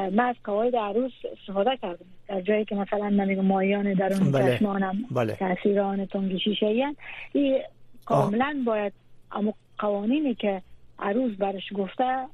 من 0.10 0.20
از 0.20 0.36
قواعد 0.44 0.76
عروس 0.76 1.12
استفاده 1.40 1.78
کردم 1.78 2.06
در 2.28 2.42
جایی 2.42 2.66
که 2.66 2.76
مثلا 2.76 3.10
نمیگم 3.10 3.46
مایان 3.46 3.94
درون 3.94 4.32
بله. 4.32 4.58
چشمانم 4.58 5.06
بله. 5.12 5.36
تاثیران 5.36 6.06
تنگی 6.06 6.40
شیشه 6.40 6.94
این 7.34 7.60
کاملا 8.06 8.64
باید 8.66 8.94
اما 9.32 9.54
قوانینی 9.78 10.36
که 10.36 10.62
عروس 11.00 11.36
برش 11.36 11.74
گفته 11.76 12.26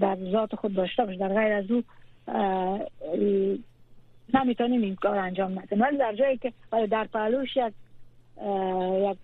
در 0.00 0.16
ذات 0.32 0.54
خود 0.54 0.74
داشته 0.74 1.04
باشه 1.04 1.18
در 1.18 1.28
غیر 1.28 1.52
از 1.52 1.70
او 1.70 1.82
نمی‌تونیم 4.34 4.82
این 4.82 4.96
کار 4.96 5.18
انجام 5.18 5.58
ندیم 5.58 5.80
ولی 5.80 5.96
در 5.96 6.14
جایی 6.14 6.38
که 6.38 6.52
در 6.90 7.04
پهلوش 7.04 7.56
یک 7.56 7.72
یک 9.10 9.18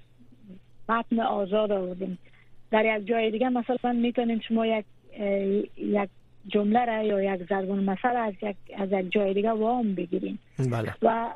متن 0.88 1.20
آزاد 1.20 1.72
آوردیم 1.72 2.18
در 2.70 2.96
یک 2.98 3.06
جای 3.06 3.30
دیگه 3.30 3.48
مثلا 3.48 3.92
می‌تونیم 3.92 4.40
شما 4.40 4.66
یک 4.66 4.84
یک 5.76 6.08
جمله 6.46 6.84
را 6.84 7.02
یا 7.02 7.34
یک 7.34 7.48
ضرب 7.48 7.70
مثلا 7.70 8.20
از 8.20 8.34
یک 8.42 8.56
از 8.76 8.92
یک 8.92 9.12
جای 9.12 9.34
دیگه 9.34 9.50
وام 9.50 9.94
بگیریم 9.94 10.38
بله. 10.58 10.94
و 11.02 11.30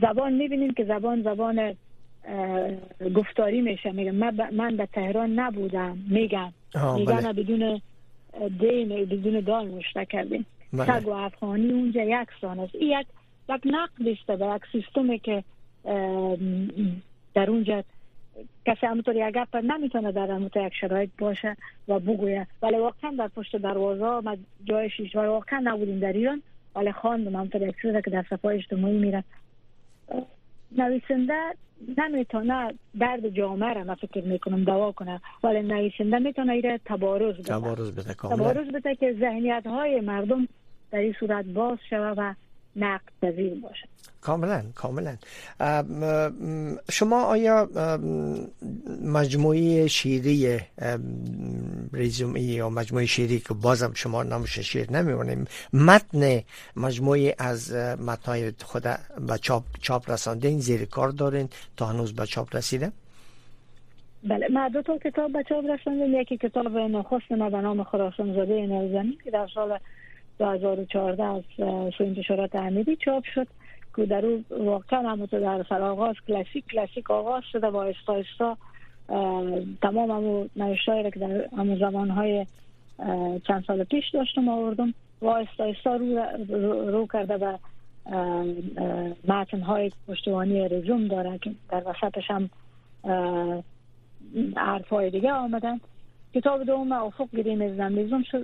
زبان 0.00 0.32
می‌بینیم 0.32 0.72
که 0.74 0.84
زبان 0.84 1.22
زبان 1.22 1.74
گفتاری 3.14 3.60
میشه 3.60 3.92
میگم 3.92 4.34
من 4.50 4.76
به 4.76 4.86
تهران 4.86 5.38
نبودم 5.38 5.98
میگم 6.10 6.52
میگم 6.96 7.16
بله. 7.16 7.32
بدون 7.32 7.80
دین 8.60 8.88
بدون 8.88 9.40
دال 9.40 9.68
مشته 9.68 10.04
کردیم. 10.04 10.46
سگ 10.72 11.08
و 11.08 11.10
افغانی 11.10 11.70
اونجا 11.70 12.02
یک 12.02 12.28
سان 12.40 12.60
است. 12.60 12.74
یک 12.74 13.06
یک 13.48 13.62
نقد 13.64 14.08
است 14.08 14.26
به 14.26 14.54
یک 14.54 14.62
سیستمی 14.72 15.18
که 15.18 15.44
در 17.34 17.50
اونجا 17.50 17.84
کسی 18.66 18.86
همونطور 18.86 19.16
یک 19.16 19.34
گپ 19.34 19.56
نمی‌تونه 19.56 20.12
در 20.12 20.30
همونطور 20.30 20.66
یک 20.66 20.74
شرایط 20.80 21.10
باشه 21.18 21.56
و 21.88 21.98
بگویه. 21.98 22.46
ولی 22.62 22.76
واقعا 22.76 23.14
در 23.18 23.28
پشت 23.28 23.56
دروازه 23.56 24.28
ما 24.28 24.36
جای 24.64 24.90
شیش 24.90 25.16
واقعا 25.16 25.60
نبودیم 25.64 25.98
در 25.98 26.12
ایران. 26.12 26.42
ولی 26.76 26.92
خواندم 26.92 27.36
همونطور 27.36 27.62
یک 27.62 27.76
که 28.04 28.10
در 28.10 28.24
صفحه 28.30 28.50
اجتماعی 28.50 28.98
میره 28.98 29.24
نویسنده 30.72 31.54
نمی‌تونه 31.98 32.74
درد 33.00 33.28
جامعه 33.28 33.72
را 33.72 33.84
من 33.84 33.94
فکر 33.94 34.24
می‌کنم 34.24 34.64
دوا 34.64 34.92
کنه 34.92 35.20
ولی 35.42 35.62
نویسنده 35.62 36.18
می‌تونه 36.18 36.52
ایره 36.52 36.80
تبارز 36.84 37.34
بده. 37.34 37.42
تبارز 37.42 37.92
بده 37.92 38.14
تبارز 38.14 38.68
بده 38.68 38.94
که 38.94 39.16
ذهنیت 39.20 39.66
های 39.66 40.00
مردم 40.00 40.48
در 40.90 40.98
این 40.98 41.14
صورت 41.20 41.44
باز 41.44 41.78
شود 41.90 42.14
و 42.18 42.34
نقد 42.76 43.12
پذیر 43.22 43.54
باشه. 43.54 43.88
کاملا 44.20 44.62
کاملا. 44.74 45.16
شما 46.90 47.22
آیا 47.24 47.68
مجموعه 49.04 49.86
شیری 49.86 50.60
ریزومی 51.92 52.40
یا 52.40 52.70
مجموعه 52.70 53.06
شیری 53.06 53.40
که 53.40 53.54
بازم 53.54 53.92
شما 53.94 54.22
نامش 54.22 54.58
شیر 54.58 54.92
نمیمونیم 54.92 55.44
متن 55.72 56.40
مجموعه 56.76 57.34
از 57.38 57.72
متنهای 58.08 58.52
خود 58.64 58.82
به 59.28 59.38
چاپ, 59.40 59.64
چاپ 59.80 60.10
رساندین 60.10 60.58
زیر 60.60 60.84
کار 60.84 61.08
دارین 61.08 61.48
تا 61.76 61.86
هنوز 61.86 62.14
به 62.14 62.26
چاپ 62.26 62.56
رسیده؟ 62.56 62.92
بله 64.28 64.48
ما 64.48 64.68
دو 64.68 64.82
تا 64.82 64.98
کتاب 64.98 65.32
به 65.32 65.44
چاپ 65.48 65.64
رساندیم. 65.64 66.20
یکی 66.20 66.36
کتاب 66.36 66.76
نخست 66.78 67.32
ما 67.32 67.50
به 67.50 67.60
نام 67.60 67.84
خراسان 67.84 68.34
زاده 68.34 68.66
نوزنی 68.66 69.18
که 69.24 69.30
در 69.30 69.48
سال 69.54 69.78
2014 70.38 71.22
از 71.24 71.42
سوی 71.98 72.06
انتشارات 72.06 72.54
امیری 72.54 72.96
چاپ 72.96 73.24
شد. 73.34 73.46
که 73.96 74.06
در 74.06 74.26
او 74.26 74.44
واقعا 74.50 75.10
همونطور 75.10 75.40
در 75.40 75.64
سر 75.68 76.14
کلاسیک 76.26 76.64
کلاسیک 76.72 77.10
آغاز 77.10 77.42
شده 77.52 77.66
و 77.66 77.76
آیستا 77.76 78.12
آیستا 78.12 78.56
تمام 79.82 80.10
همون 80.10 80.50
نوشتایی 80.56 81.10
که 81.10 81.20
در 81.20 81.48
همون 81.56 81.78
زمانهای 81.78 82.46
چند 83.46 83.64
سال 83.66 83.84
پیش 83.84 84.04
داشتم 84.12 84.48
آوردم 84.48 84.94
و 85.22 85.26
آیستا 85.26 85.96
رو, 85.96 86.18
رو, 86.90 87.06
کرده 87.12 87.38
به 87.38 87.58
های 89.66 89.90
پشتوانی 90.08 90.68
رزوم 90.68 91.08
داره 91.08 91.38
که 91.38 91.50
در 91.70 91.82
وسطش 91.86 92.30
هم 92.30 92.50
حرف 94.56 94.88
های 94.88 95.10
دیگه 95.10 95.32
آمدن. 95.32 95.80
کتاب 96.34 96.64
دوم 96.64 96.92
افق 96.92 97.28
گریم 97.36 97.62
ریزم 97.62 97.94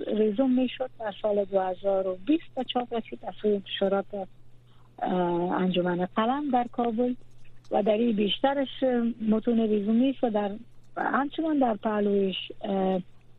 ریزوم 0.07 0.51
می 0.51 0.69
شد 0.69 0.89
در 0.99 1.13
سال 1.21 1.45
2020 1.45 2.43
به 2.55 2.63
چاپ 2.63 2.93
رسید 2.93 3.19
از 3.27 3.33
سوی 3.41 3.53
انتشارات 3.53 4.05
انجمن 5.57 6.07
قلم 6.15 6.51
در 6.51 6.65
کابل 6.71 7.13
و 7.71 7.83
در 7.83 7.91
این 7.91 8.15
بیشترش 8.15 8.83
متون 9.29 9.59
ریزومی 9.59 10.09
است 10.09 10.23
و 10.23 10.29
در 10.29 10.51
همچنان 10.97 11.59
در 11.59 11.75
پهلویش 11.75 12.35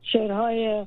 شعرهای 0.02 0.86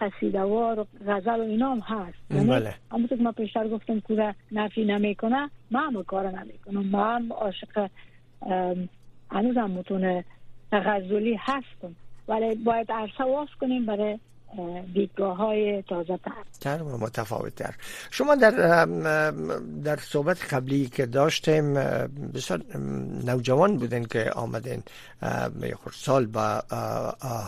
قصیدوار 0.00 0.80
و 0.80 0.86
غزل 1.06 1.40
و 1.40 1.42
اینا 1.42 1.70
هم 1.70 1.80
هست 1.80 2.18
یعنی 2.30 2.46
بله. 2.46 2.74
همونطور 2.92 3.18
که 3.18 3.24
ما 3.24 3.32
پیشتر 3.32 3.68
گفتم 3.68 4.00
کوره 4.00 4.34
نفی 4.52 4.84
نمی‌کنه 4.84 5.50
ما 5.70 5.80
هم 5.80 6.02
کار 6.02 6.30
نمی‌کنم 6.30 6.86
ما 6.86 7.04
هم 7.04 7.32
عاشق 7.32 7.88
هنوز 9.30 9.56
هم 9.56 9.70
متون 9.70 10.24
غزلی 10.72 11.38
هستم. 11.40 11.96
ولی 12.28 12.54
باید 12.54 12.92
عرصه 12.92 13.24
واس 13.24 13.48
کنیم 13.60 13.86
برای 13.86 14.18
دیدگاه 14.94 15.36
های 15.36 15.82
تازه 15.82 16.18
تر. 16.60 16.82
و 16.82 16.98
متفاوت 16.98 17.54
تر 17.54 17.74
شما 18.10 18.34
در 18.34 18.84
در 19.84 19.96
صحبت 19.96 20.54
قبلی 20.54 20.86
که 20.86 21.06
داشتیم 21.06 21.74
بسیار 22.34 22.62
نوجوان 23.24 23.76
بودن 23.76 24.04
که 24.04 24.30
آمدین 24.30 24.82
سال 25.92 26.26
به 26.26 26.62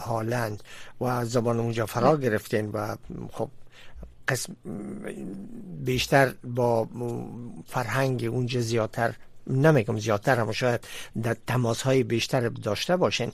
هالند 0.06 0.62
و 1.00 1.24
زبان 1.24 1.60
اونجا 1.60 1.86
فرا 1.86 2.16
گرفتین 2.16 2.70
و 2.70 2.96
خب 3.32 3.48
قسم 4.28 4.56
بیشتر 5.84 6.32
با 6.44 6.88
فرهنگ 7.66 8.28
اونجا 8.32 8.60
زیادتر 8.60 9.14
نمیگم 9.46 9.98
زیادتر 9.98 10.36
هم 10.36 10.52
شاید 10.52 10.88
در 11.22 11.36
تماس 11.46 11.82
های 11.82 12.02
بیشتر 12.02 12.48
داشته 12.48 12.96
باشین 12.96 13.32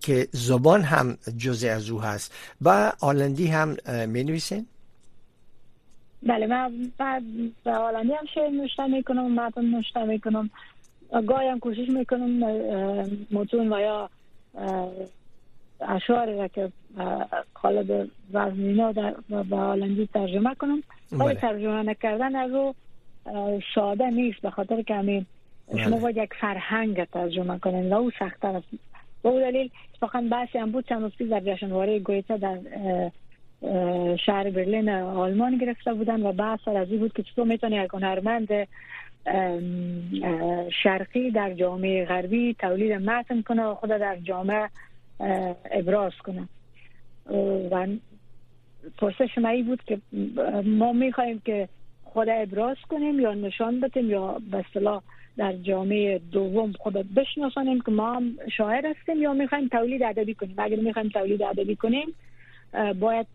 که 0.00 0.28
زبان 0.32 0.82
هم 0.82 1.18
جزء 1.36 1.74
از 1.74 1.90
او 1.90 2.00
هست 2.00 2.34
و 2.62 2.92
آلندی 3.00 3.46
هم 3.46 3.76
می 4.08 4.24
نویسین؟ 4.24 4.66
بله 6.22 6.46
من 6.46 6.72
بعد 6.98 7.22
به 7.64 7.70
آلندی 7.70 8.12
هم 8.12 8.26
شعر 8.34 8.48
نوشته 8.48 8.86
می‌کنم 8.86 9.34
متن 9.40 9.64
نوشته 9.64 10.04
می‌کنم 10.04 10.50
گاهی 11.26 11.48
هم 11.48 11.58
کوشش 11.58 11.88
می‌کنم 11.88 12.30
متون 13.30 13.72
و 13.72 13.80
یا 13.80 14.10
اشعاری 15.80 16.38
را 16.38 16.48
که 16.48 16.72
قالب 17.54 18.08
وزن 18.32 18.92
در 18.92 19.14
به 19.42 19.56
آلندی 19.56 20.08
ترجمه 20.14 20.54
کنم 20.54 20.82
ولی 21.12 21.24
بله. 21.24 21.34
ترجمه 21.34 21.82
نکردن 21.82 22.36
از 22.36 22.50
او 22.50 22.74
ساده 23.74 24.10
نیست 24.10 24.40
به 24.40 24.50
خاطر 24.50 24.82
که 24.82 24.94
همین 24.94 25.26
شما 25.76 25.98
باید 25.98 26.16
یک 26.16 26.34
فرهنگ 26.40 27.04
ترجمه 27.04 27.58
کنین 27.58 27.92
و 27.92 27.96
او 27.96 28.10
سختتر 28.18 28.56
است. 28.56 28.66
به 29.22 29.28
او 29.28 29.40
دلیل 29.40 29.70
اتفاقا 29.94 30.28
بحثی 30.30 30.58
هم 30.58 30.70
بود 30.70 30.88
چند 30.88 31.02
روز 31.02 31.30
در 31.30 31.40
جشنواره 31.40 31.98
گویته 31.98 32.36
در 32.36 32.58
شهر 34.16 34.50
برلین 34.50 34.88
آلمان 34.90 35.58
گرفته 35.58 35.94
بودن 35.94 36.22
و 36.22 36.32
بحث 36.32 36.68
از 36.68 36.90
این 36.90 36.98
بود 37.00 37.12
که 37.12 37.22
چطور 37.22 37.46
می‌تونه 37.46 37.84
یک 37.84 37.90
هنرمند 37.94 38.48
شرقی 40.82 41.30
در 41.30 41.54
جامعه 41.54 42.04
غربی 42.04 42.54
تولید 42.58 42.92
متن 42.92 43.42
کنه 43.42 43.62
و 43.62 43.74
خود 43.74 43.90
در 43.90 44.16
جامعه 44.16 44.68
ابراز 45.70 46.12
کنه. 46.24 46.48
و 47.70 47.86
پرسش 48.98 49.38
ما 49.38 49.62
بود 49.66 49.82
که 49.86 49.98
ما 50.64 50.92
می‌خوایم 50.92 51.42
که 51.44 51.68
خود 52.04 52.28
ابراز 52.28 52.76
کنیم 52.88 53.20
یا 53.20 53.34
نشان 53.34 53.80
بدیم 53.80 54.10
یا 54.10 54.40
به 54.50 54.58
اصطلاح 54.58 55.02
در 55.40 55.52
جامعه 55.52 56.20
دوم 56.32 56.72
خود 56.72 57.14
بشناسانیم 57.14 57.80
که 57.80 57.90
ما 57.90 58.14
هم 58.14 58.36
شاعر 58.56 58.86
هستیم 58.86 59.22
یا 59.22 59.32
می‌خوایم 59.32 59.68
تولید 59.68 60.02
ادبی 60.02 60.34
کنیم. 60.34 60.54
اگر 60.58 60.76
می‌خوایم 60.76 61.08
تولید 61.08 61.42
ادبی 61.42 61.76
کنیم 61.76 62.14
باید 63.00 63.26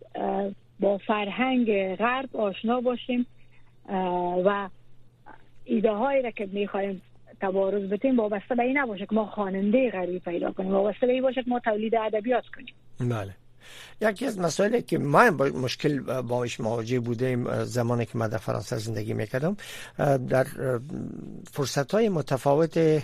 با 0.80 0.98
فرهنگ 0.98 1.96
غرب 1.96 2.38
آشنا 2.38 2.82
باشیم 2.82 3.26
و 4.46 4.70
ایده 5.66 5.92
هایی 5.92 6.22
را 6.22 6.32
که 6.32 6.50
می‌خوایم 6.52 7.02
تبارز 7.42 7.90
بتیم 7.90 8.18
وابسته 8.18 8.56
به 8.56 8.64
این 8.64 8.78
نباشه 8.78 9.06
که 9.06 9.16
ما 9.16 9.26
خواننده 9.26 9.90
غریبی 9.90 10.20
پیدا 10.20 10.52
کنیم. 10.52 10.72
وابسته 10.72 11.08
به 11.08 11.14
این 11.14 11.22
باشه 11.22 11.44
که 11.44 11.50
ما 11.50 11.60
تولید 11.60 11.96
ادبیات 11.96 12.46
کنیم. 12.48 12.74
بله. 13.00 13.32
یکی 14.02 14.26
از 14.26 14.40
مسائلی 14.40 14.82
که 14.82 14.98
ما 14.98 15.32
با 15.32 15.46
مشکل 15.46 16.22
باش 16.22 16.60
مواجه 16.60 17.00
بودیم 17.00 17.64
زمانی 17.64 18.06
که 18.06 18.18
من 18.18 18.28
در 18.28 18.38
فرانسه 18.38 18.78
زندگی 18.78 19.14
می‌کردم 19.14 19.58
در 20.30 20.48
فرصت 21.52 21.92
های 21.92 22.10
متفاوت 22.10 23.04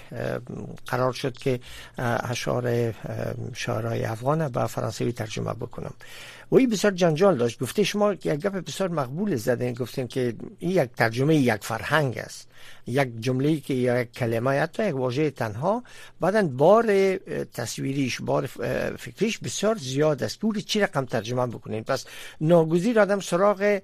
قرار 0.87 1.13
شد 1.13 1.37
که 1.37 1.59
اشعار 1.97 2.93
شاعرای 3.53 4.03
افغان 4.05 4.49
به 4.49 4.67
فرانسوی 4.67 5.11
ترجمه 5.11 5.53
بکنم. 5.53 5.93
و 6.51 6.55
این 6.55 6.69
بسیار 6.69 6.93
جنجال 6.93 7.37
داشت. 7.37 7.59
گفته 7.59 7.83
شما 7.83 8.13
یک 8.13 8.27
گپ 8.27 8.65
بسیار 8.65 8.89
مقبول 8.89 9.35
زدین. 9.35 9.73
گفتین 9.73 10.07
که 10.07 10.35
این 10.59 10.71
یک 10.71 10.89
ترجمه 10.97 11.35
یک 11.35 11.63
فرهنگ 11.63 12.17
است. 12.17 12.47
یک 12.87 13.09
جمله 13.19 13.59
که 13.59 13.73
یک 13.73 14.11
کلمه 14.11 14.59
حتی 14.59 14.87
یک 14.87 14.95
واژه 14.95 15.31
تنها. 15.31 15.83
بعدا 16.19 16.47
بار 16.47 17.17
تصویریش 17.45 18.21
بار 18.21 18.45
فکریش 18.97 19.37
بسیار 19.37 19.75
زیاد 19.75 20.23
است. 20.23 20.39
پوری 20.39 20.61
چی 20.61 20.79
رقم 20.79 21.05
ترجمه 21.05 21.47
بکنین. 21.47 21.83
پس 21.83 22.05
ناگزیر 22.41 22.99
آدم 22.99 23.19
سراغ 23.19 23.81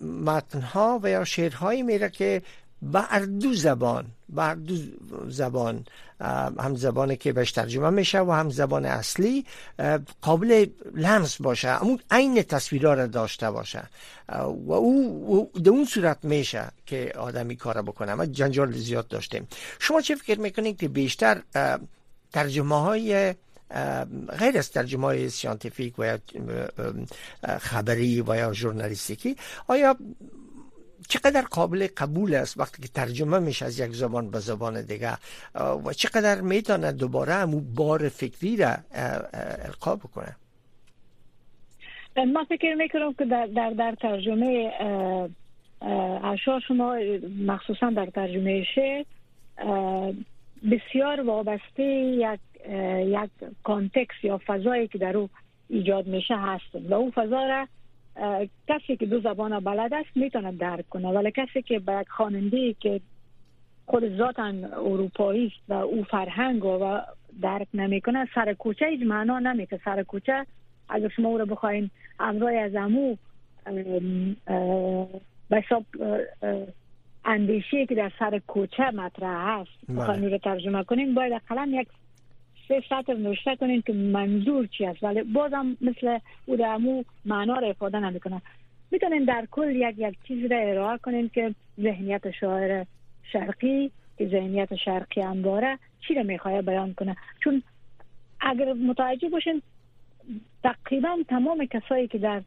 متنها 0.00 1.00
و 1.02 1.10
یا 1.10 1.24
شعرهایی 1.24 1.82
میره 1.82 2.10
که 2.10 2.42
بر 2.92 3.18
دو 3.18 3.54
زبان 3.54 4.06
بر 4.28 4.54
دو 4.54 4.74
زبان 5.28 5.84
هم 6.58 6.76
زبانی 6.76 7.16
که 7.16 7.32
بهش 7.32 7.52
ترجمه 7.52 7.90
میشه 7.90 8.20
و 8.20 8.32
هم 8.32 8.50
زبان 8.50 8.84
اصلی 8.84 9.44
قابل 10.20 10.66
لمس 10.94 11.42
باشه. 11.42 11.82
اون 11.82 12.00
عین 12.10 12.42
تصویرها 12.42 12.94
را 12.94 13.06
داشته 13.06 13.50
باشه. 13.50 13.82
و 14.66 14.72
او 14.72 15.50
در 15.64 15.70
اون 15.70 15.84
صورت 15.84 16.18
میشه 16.22 16.64
که 16.86 17.12
آدمی 17.18 17.56
کار 17.56 17.82
بکنه. 17.82 18.14
ما 18.14 18.26
جنجال 18.26 18.72
زیاد 18.72 19.08
داشتیم. 19.08 19.48
شما 19.78 20.00
چه 20.00 20.14
فکر 20.14 20.40
می‌کنید 20.40 20.76
که 20.78 20.88
بیشتر 20.88 21.42
ترجمه 22.32 22.80
های 22.80 23.34
غیر 24.38 24.58
از 24.58 24.70
ترجمه 24.70 25.06
های 25.06 25.30
سیانتیفیک 25.30 25.98
و 25.98 26.04
یا 26.04 26.18
خبری 27.58 28.24
و 28.26 28.36
یا 28.36 28.52
ژورنالیستیکی 28.52 29.36
آیا 29.66 29.96
چقدر 31.08 31.42
قابل 31.42 31.88
قبول 31.96 32.34
است 32.34 32.60
وقتی 32.60 32.82
که 32.82 32.88
ترجمه 32.88 33.38
میشه 33.38 33.64
از 33.64 33.80
یک 33.80 33.92
زبان 33.92 34.30
به 34.30 34.38
زبان 34.38 34.82
دیگه 34.82 35.12
و 35.84 35.92
چقدر 35.92 36.40
می‌تونه 36.40 36.92
دوباره 36.92 37.34
همو 37.34 37.60
بار 37.60 38.08
فکری 38.08 38.56
را 38.56 38.74
القا 39.64 39.96
بکنه؟ 39.96 40.36
من 42.16 42.44
فکر 42.44 42.74
می‌کنم 42.74 43.12
که 43.12 43.24
در, 43.24 43.46
در, 43.46 43.70
در 43.70 43.94
ترجمه 43.94 44.72
اشعار 46.24 46.60
شما 46.68 46.96
مخصوصا 47.46 47.90
در 47.90 48.06
ترجمه 48.06 48.64
شعر 48.74 49.04
بسیار 50.70 51.20
وابسته 51.20 51.82
یک 51.82 52.40
یک 53.06 53.30
کانتکس 53.64 54.14
یا 54.22 54.40
فضایی 54.46 54.88
که 54.88 54.98
در 54.98 55.16
او 55.16 55.28
ایجاد 55.68 56.06
میشه 56.06 56.36
هست 56.36 56.90
و 56.90 56.94
او 56.94 57.10
فضا 57.10 57.46
را 57.46 57.68
کسی 58.68 58.96
که 58.96 59.06
دو 59.06 59.20
زبان 59.20 59.60
بلد 59.60 59.94
است 59.94 60.16
می‌تونه 60.16 60.52
درک 60.52 60.88
کنه 60.88 61.08
ولی 61.08 61.30
کسی 61.30 61.62
که 61.62 61.78
به 61.78 61.92
یک 62.00 62.08
خواننده 62.08 62.74
که 62.80 63.00
خود 63.86 64.16
ذاتن 64.16 64.64
اروپایی 64.64 65.46
است 65.46 65.70
و 65.70 65.72
او 65.72 66.04
فرهنگ 66.04 66.64
و 66.64 67.00
درک 67.42 67.68
نمی‌کنه 67.74 68.28
سر 68.34 68.52
کوچه 68.52 68.86
هیچ 68.86 69.00
معنا 69.02 69.38
نمی‌کنه 69.38 69.80
سر 69.84 70.02
کوچه 70.02 70.46
اگر 70.88 71.08
شما 71.08 71.28
او 71.28 71.38
رو 71.38 71.46
بخواین 71.46 71.90
امرای 72.20 72.58
از 72.58 72.74
امو 72.74 73.16
به 75.50 75.62
حساب 75.66 75.84
اندیشه 77.24 77.86
که 77.86 77.94
در 77.94 78.12
سر 78.18 78.38
کوچه 78.38 78.90
مطرح 78.90 79.60
هست 79.60 79.70
بله. 79.88 79.98
بخواین 79.98 80.30
رو 80.30 80.38
ترجمه 80.38 80.84
کنیم 80.84 81.14
باید 81.14 81.42
قلم 81.48 81.74
یک 81.74 81.88
سه 82.68 82.82
سطر 82.88 83.14
نوشته 83.14 83.56
کنین 83.56 83.82
که 83.86 83.92
منظور 83.92 84.66
چی 84.66 84.86
است. 84.86 85.02
ولی 85.02 85.22
بازم 85.22 85.76
مثل 85.80 86.18
او 86.46 86.56
دمو 86.56 87.04
معنا 87.24 87.58
را 87.58 87.68
افاده 87.68 87.98
نمی‌کنه. 87.98 88.42
می‌تونین 88.90 89.24
در 89.24 89.46
کل 89.50 89.76
یک 89.76 89.94
یک 89.98 90.14
چیز 90.28 90.50
را 90.50 90.58
ارائه 90.58 90.98
کنین 90.98 91.28
که 91.28 91.54
ذهنیت 91.80 92.30
شاعر 92.30 92.84
شرقی 93.32 93.90
که 94.18 94.28
ذهنیت 94.28 94.76
شرقی 94.76 95.20
هم 95.20 95.42
داره 95.42 95.78
چی 96.08 96.14
را 96.14 96.22
می‌خواه 96.22 96.62
بیان 96.62 96.94
کنه. 96.94 97.16
چون 97.44 97.62
اگر 98.40 98.72
متوجه 98.72 99.28
باشین 99.28 99.62
تقریبا 100.62 101.16
تمام 101.28 101.66
کسایی 101.66 102.08
که 102.08 102.18
در 102.18 102.42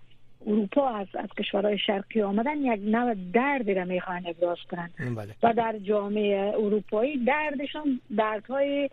اروپا 0.48 0.90
از 0.90 1.08
از 1.14 1.30
کشورهای 1.38 1.78
شرقی 1.78 2.22
آمدن 2.22 2.58
یک 2.58 2.82
نوع 2.84 3.16
دردی 3.34 3.74
را 3.74 3.86
می‌خواهن 3.86 4.24
ابراز 4.28 4.58
کنن. 4.72 4.90
بله. 5.16 5.36
و 5.44 5.54
در 5.54 5.78
جامعه 5.78 6.54
اروپایی 6.56 7.26
دردشان 7.26 8.02
دردهای 8.18 8.90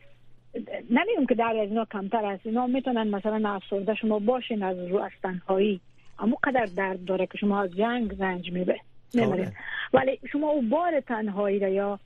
نمیگم 0.90 1.26
که 1.28 1.34
در 1.34 1.56
از 1.56 1.68
اینا 1.68 1.84
کمتر 1.84 2.24
است 2.24 2.46
اینا 2.46 2.66
می‌تونن 2.66 3.08
مثلا 3.08 3.48
افسرده 3.48 3.94
شما 3.94 4.18
باشین 4.18 4.62
از 4.62 4.78
رو 4.78 4.98
از 4.98 5.10
تنهایی 5.22 5.80
اما 6.18 6.36
قدر 6.44 6.66
درد 6.76 7.04
داره 7.04 7.26
که 7.26 7.38
شما 7.38 7.62
از 7.62 7.70
جنگ 7.70 8.22
رنج 8.22 8.52
میبه. 8.52 8.80
آره. 9.22 9.52
ولی 9.92 10.18
شما 10.32 10.48
او 10.48 10.62
بار 10.62 11.00
تنهایی 11.00 11.58
را 11.58 11.68
یا 11.68 11.98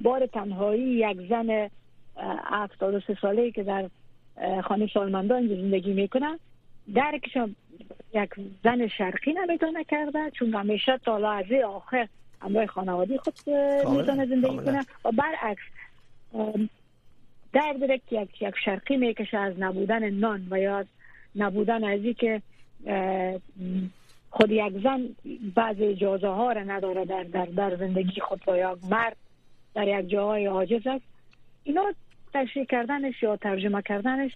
بار 0.00 0.26
تنهایی 0.26 0.82
یک 0.82 1.28
زن 1.28 1.70
افتاد 2.50 2.94
و 2.94 3.00
سه 3.00 3.16
ساله 3.22 3.50
که 3.50 3.62
در 3.62 3.88
خانه 4.64 4.90
سالمندان 4.94 5.48
زندگی 5.48 5.92
می‌کنه 5.92 6.38
شما 7.32 7.48
یک 8.14 8.30
زن 8.64 8.88
شرقی 8.88 9.32
نمی‌تونه 9.32 9.84
کرده 9.84 10.30
چون 10.30 10.54
همیشه 10.54 10.98
تا 10.98 11.18
لحظه 11.18 11.62
آخر 11.66 12.08
همراه 12.42 12.66
خانوادی 12.66 13.18
خود 13.18 13.34
می‌تونه 13.96 14.26
زندگی 14.26 14.56
کنه. 14.56 14.86
و 15.04 15.12
برعکس 15.12 15.62
در 17.52 17.72
داره 17.80 18.00
که 18.10 18.20
یک, 18.20 18.42
یک 18.42 18.54
شرقی 18.64 18.96
می‌کشه 18.96 19.38
از 19.38 19.54
نبودن 19.58 20.10
نان 20.10 20.46
و 20.50 20.60
یا 20.60 20.78
از 20.78 20.86
نبودن 21.36 21.84
از 21.84 22.00
که 22.16 22.42
خود 24.30 24.50
یک 24.50 24.82
زن 24.82 25.08
بعض 25.54 25.76
اجازه 25.80 26.28
ها 26.28 26.52
را 26.52 26.62
نداره 26.62 27.04
در, 27.04 27.22
در, 27.22 27.44
در 27.44 27.76
زندگی 27.76 28.20
خود 28.20 28.40
و 28.48 28.56
یا 28.56 28.78
مرد 28.90 29.16
در 29.74 30.00
یک 30.00 30.10
جاهای 30.10 30.46
عاجز 30.46 30.86
است. 30.86 31.04
اینا 31.64 31.92
تشریح 32.34 32.64
کردنش 32.64 33.22
یا 33.22 33.36
ترجمه 33.36 33.82
کردنش 33.82 34.30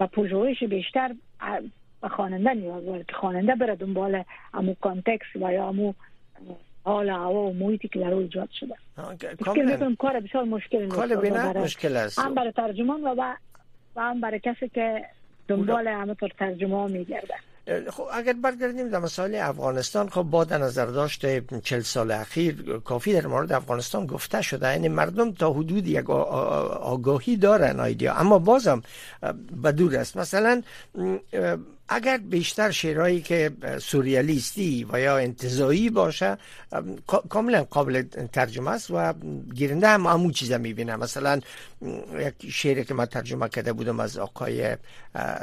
و 0.00 0.06
پژوهش 0.06 0.62
بیشتر 0.62 1.14
به 2.02 2.08
خواننده 2.08 2.54
نیاز 2.54 2.84
داره 2.84 3.04
که 3.04 3.12
خواننده 3.12 3.54
بره 3.54 3.76
دنبال 3.76 4.24
امو 4.54 4.74
context 4.74 5.26
و 5.36 5.52
یا 5.52 5.68
امو 5.68 5.92
حال 6.84 7.08
هوا 7.08 7.42
و 7.42 7.52
محیطی 7.52 7.88
که 7.88 8.00
در 8.00 8.14
ایجاد 8.14 8.48
شده. 8.60 8.74
کاملا 9.44 9.96
کار 9.98 10.20
بسیار 10.20 10.44
مشکل 10.44 10.88
کار 10.88 11.58
مشکل 11.58 11.96
است. 11.96 12.18
هم 12.18 12.34
برای 12.34 12.52
ترجمان 12.52 13.04
و, 13.04 13.14
و 13.96 14.00
هم 14.00 14.20
برای 14.20 14.40
کسی 14.40 14.68
که 14.68 15.04
دنبال 15.48 15.88
همه 15.88 16.14
طور 16.14 16.30
ترجمه 16.38 16.86
میگرده. 16.86 17.34
خب 17.90 18.04
اگر 18.12 18.32
برگردیم 18.32 18.88
در 18.88 18.98
مسائل 18.98 19.34
افغانستان 19.34 20.08
خب 20.08 20.22
با 20.22 20.44
در 20.44 20.58
نظر 20.58 20.86
داشت 20.86 21.26
چل 21.60 21.80
سال 21.80 22.10
اخیر 22.10 22.78
کافی 22.84 23.12
در 23.12 23.26
مورد 23.26 23.52
افغانستان 23.52 24.06
گفته 24.06 24.42
شده. 24.42 24.72
یعنی 24.72 24.88
مردم 24.88 25.32
تا 25.32 25.52
حدود 25.52 25.86
یک 25.86 26.10
آگاهی 26.10 27.36
دارن 27.36 27.80
idea 27.80 28.14
اما 28.14 28.38
بازم 28.38 28.82
بدور 29.64 29.96
است. 29.96 30.16
مثلا 30.16 30.62
اگر 31.88 32.16
بیشتر 32.16 32.70
شعرهایی 32.70 33.22
که 33.22 33.50
سوریالیستی 33.78 34.86
و 34.92 35.00
یا 35.00 35.16
انتظایی 35.16 35.90
باشه 35.90 36.38
کاملا 37.28 37.64
قابل 37.64 38.02
ترجمه 38.32 38.70
است 38.70 38.90
و 38.90 39.12
گیرنده 39.54 39.88
هم 39.88 40.06
همون 40.06 40.30
چیز 40.32 40.52
می‌بینه 40.52 40.96
مثلا 40.96 41.40
یک 42.18 42.50
شعری 42.50 42.84
که 42.84 42.94
من 42.94 43.06
ترجمه 43.06 43.48
کرده 43.48 43.72
بودم 43.72 44.00
از 44.00 44.18
آقای 44.18 44.76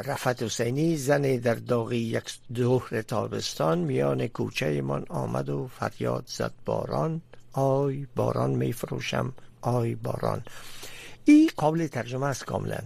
رفت 0.06 0.44
حسینی 0.44 0.98
زن 0.98 1.22
در 1.22 1.56
داغی 1.56 1.98
یک 1.98 2.34
ظهر 2.58 3.02
تابستان 3.02 3.78
میان 3.78 4.28
کوچه 4.28 4.82
من 4.82 5.06
آمد 5.10 5.50
و 5.50 5.68
فریاد 5.80 6.24
زد 6.28 6.54
باران. 6.66 7.22
آی 7.54 8.08
باران 8.16 8.52
میفروشم 8.52 9.34
آی 9.62 9.96
باران. 9.96 10.44
این 11.26 11.50
قابل 11.58 11.88
ترجمه 11.88 12.26
است 12.26 12.46
کاملا. 12.46 12.80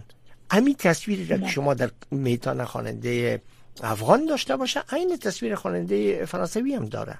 همین 0.50 0.74
تصویری 0.74 1.26
را 1.26 1.38
که 1.38 1.48
شما 1.48 1.74
در 1.74 1.90
میتان 2.10 2.64
خواننده 2.64 3.42
افغان 3.82 4.26
داشته 4.26 4.56
باشه 4.56 4.94
این 4.94 5.16
تصویر 5.16 5.54
خواننده 5.54 6.24
فرانسوی 6.24 6.74
هم 6.74 6.86
داره. 6.86 7.18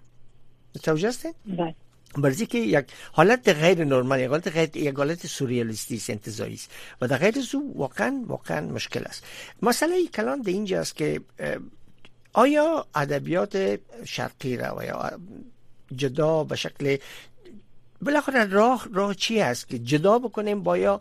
متوجه 0.77 1.09
هستین؟ 1.09 1.35
بله. 1.47 1.75
برزی 2.19 2.47
که 2.47 2.59
یک 2.59 2.87
حالت 3.12 3.49
غیر 3.49 3.85
نرمال 3.85 4.21
یک 4.21 4.29
حالت 4.29 4.49
غیر 4.49 4.77
یک 4.77 4.95
حالت 4.95 5.27
سوریالیستی 5.27 5.97
است 5.97 6.11
است. 6.55 6.71
و 7.01 7.09
در 7.09 7.17
غیر 7.17 7.41
سو 7.41 7.73
واقعا 7.75 8.25
واقعا 8.27 8.61
مشکل 8.61 9.05
است. 9.05 9.25
مسئله 9.62 10.07
کلان 10.07 10.41
در 10.41 10.51
اینجا 10.51 10.81
است 10.81 10.97
که 10.97 11.21
آیا 12.33 12.87
ادبیات 12.95 13.81
شرقی 14.05 14.57
را 14.57 14.77
و 14.79 14.85
یا 14.85 15.11
جدا 15.97 16.45
به 16.45 16.57
شکل 16.57 16.97
بالاخره 18.02 18.44
راه 18.44 18.88
راه 18.92 19.14
چی 19.14 19.40
است 19.40 19.68
که 19.68 19.78
جدا 19.78 20.18
بکنیم 20.18 20.62
بایا 20.62 21.00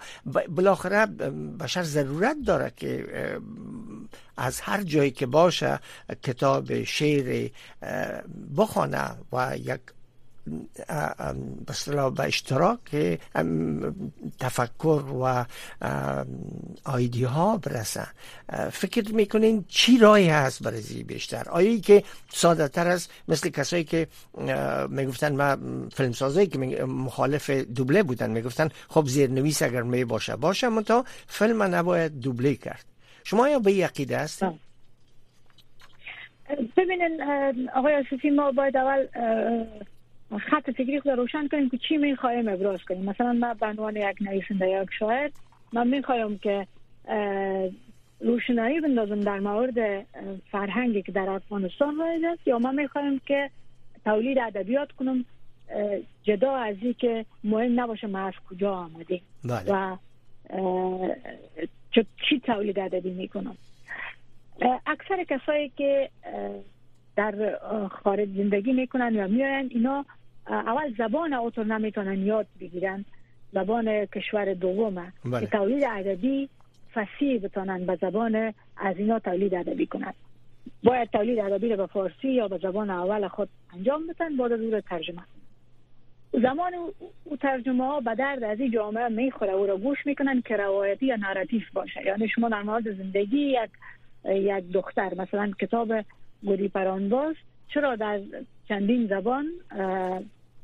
بالاخره 0.49 1.05
بشر 1.59 1.83
ضرورت 1.83 2.37
داره 2.45 2.73
که 2.75 3.05
از 4.37 4.61
هر 4.61 4.83
جایی 4.83 5.11
که 5.11 5.25
باشه 5.25 5.79
کتاب 6.23 6.83
شعر 6.83 7.49
بخوانه 8.57 9.11
و 9.33 9.57
یک 9.57 9.81
به 10.45 12.09
به 12.09 12.23
اشتراک 12.23 13.19
تفکر 14.39 15.03
و 15.23 15.45
آیدی 16.83 17.23
ها 17.23 17.57
برسن. 17.57 18.07
فکر 18.71 19.13
می‌کنین 19.13 19.65
چی 19.67 19.97
راهی 19.97 20.29
هست 20.29 20.63
برای 20.63 21.03
بیشتر؟ 21.03 21.49
آیا 21.49 21.79
که 21.79 22.03
ساده 22.29 22.67
تر 22.67 22.87
است 22.87 23.11
مثل 23.27 23.49
کسایی 23.49 23.83
که 23.83 24.07
می‌گفتن 24.89 25.35
ما 25.35 25.57
فیلم 25.95 26.11
سازایی 26.11 26.47
که 26.47 26.59
مخالف 26.85 27.49
دوبله 27.49 28.03
بودن 28.03 28.31
می‌گفتن 28.31 28.69
خب 28.89 29.05
زیرنویس 29.07 29.61
اگر 29.61 29.81
می 29.81 30.05
باشه 30.05 30.35
باشه 30.35 30.69
منتها 30.69 31.05
فیلم 31.27 31.63
نباید 31.63 32.19
دوبله 32.19 32.55
کرد. 32.55 32.85
شما 33.23 33.49
یا 33.49 33.59
به 33.59 33.73
یقیده 33.73 34.17
است؟ 34.17 34.43
ببینین 36.77 37.21
آقای 37.75 37.95
آسفی 37.95 38.29
ما 38.29 38.51
باید 38.51 38.77
اول 38.77 39.07
خط 40.31 40.71
فکری 40.71 40.99
خود 40.99 41.11
روشن 41.11 41.47
کنیم 41.47 41.69
که 41.69 41.77
چی 41.77 41.97
می‌خوایم 41.97 42.47
ابراز 42.47 42.79
کنیم 42.87 43.05
مثلا 43.09 43.33
من 43.33 43.53
به 43.53 43.65
عنوان 43.65 43.95
یک 43.95 44.17
نویسنده 44.21 44.69
یک 44.69 44.89
شاعر 44.99 45.29
من 45.73 45.87
می‌خوایم 45.87 46.37
که 46.37 46.67
روشنایی 48.19 48.79
بندازم 48.81 49.19
در 49.19 49.39
مورد 49.39 50.05
فرهنگی 50.51 51.01
که 51.01 51.11
در 51.11 51.29
افغانستان 51.29 51.97
رایج 51.97 52.25
است 52.25 52.47
یا 52.47 52.59
من 52.59 52.75
می‌خوایم 52.75 53.21
که 53.25 53.49
تولید 54.05 54.39
ادبیات 54.39 54.91
کنم 54.91 55.25
جدا 56.23 56.55
از 56.55 56.75
این 56.81 56.93
که 56.93 57.25
مهم 57.43 57.79
نباشه 57.79 58.07
ما 58.07 58.19
از 58.19 58.33
کجا 58.49 58.73
آمدیم 58.73 59.21
بله. 59.43 59.73
و 59.73 59.97
چی 62.29 62.39
تولید 62.39 62.79
ادبی 62.79 63.11
می‌کنم 63.11 63.57
اکثر 64.85 65.23
کسایی 65.23 65.69
که 65.69 66.09
در 67.15 67.59
خارج 67.91 68.29
زندگی 68.29 68.73
می‌کنن 68.73 69.13
یا 69.13 69.27
میاین 69.27 69.69
اینا 69.71 70.05
اول 70.47 70.93
زبان 70.97 71.33
اوتور 71.33 71.65
نمی‌تونن 71.65 72.25
یاد 72.25 72.47
بگیرن. 72.61 73.05
زبان 73.53 74.05
کشور 74.05 74.53
دومه 74.53 75.13
بله. 75.25 75.39
که 75.39 75.47
تولید 75.47 75.83
ادبی 75.83 76.49
فصیح 76.93 77.39
بتونن 77.43 77.85
به 77.85 77.95
زبان 78.01 78.53
از 78.77 78.97
اینا 78.97 79.19
تولید 79.19 79.55
ادبی 79.55 79.85
کنند 79.85 80.13
باید 80.83 81.09
تولید 81.09 81.39
ادبی 81.39 81.69
رو 81.69 81.77
به 81.77 81.85
فارسی 81.85 82.29
یا 82.29 82.47
به 82.47 82.57
زبان 82.57 82.89
اول 82.89 83.27
خود 83.27 83.49
انجام 83.73 84.07
بدن 84.07 84.37
بعد 84.37 84.51
از 84.51 84.83
ترجمه. 84.89 85.21
زمان 86.33 86.73
او 87.23 87.37
ترجمه 87.37 87.85
ها 87.85 87.99
به 87.99 88.15
درد 88.15 88.43
از 88.43 88.59
این 88.59 88.71
جامعه 88.71 89.07
می‌خوره. 89.07 89.51
او 89.51 89.65
را 89.65 89.77
گوش 89.77 89.97
می‌کنن 90.05 90.41
که 90.41 90.57
روایتی 90.57 91.05
یا 91.05 91.15
ناراتیف 91.15 91.71
باشه. 91.73 92.05
یعنی 92.05 92.27
شما 92.27 92.49
در 92.49 92.61
مورد 92.61 92.97
زندگی 92.97 93.37
یک 93.37 93.69
یک 94.25 94.71
دختر 94.71 95.13
مثلا 95.17 95.51
کتاب 95.61 95.91
گوری 96.45 96.67
پرانباز 96.67 97.35
چرا 97.67 97.95
در 97.95 98.19
چندین 98.67 99.07
زبان 99.07 99.45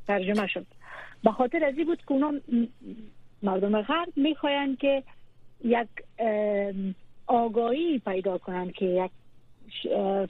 ترجمه 0.06 0.46
شد. 0.46 0.66
به 1.24 1.30
خاطر 1.30 1.64
از 1.64 1.74
بود 1.86 1.98
که 1.98 2.12
اونا 2.12 2.32
مردم 3.42 3.82
غرب 3.82 4.08
می‌خواین 4.16 4.76
که 4.76 5.02
یک 5.64 5.88
آگاهی 7.26 7.98
پیدا 7.98 8.38
کنن 8.38 8.70
که 8.70 8.84
یک 8.84 9.10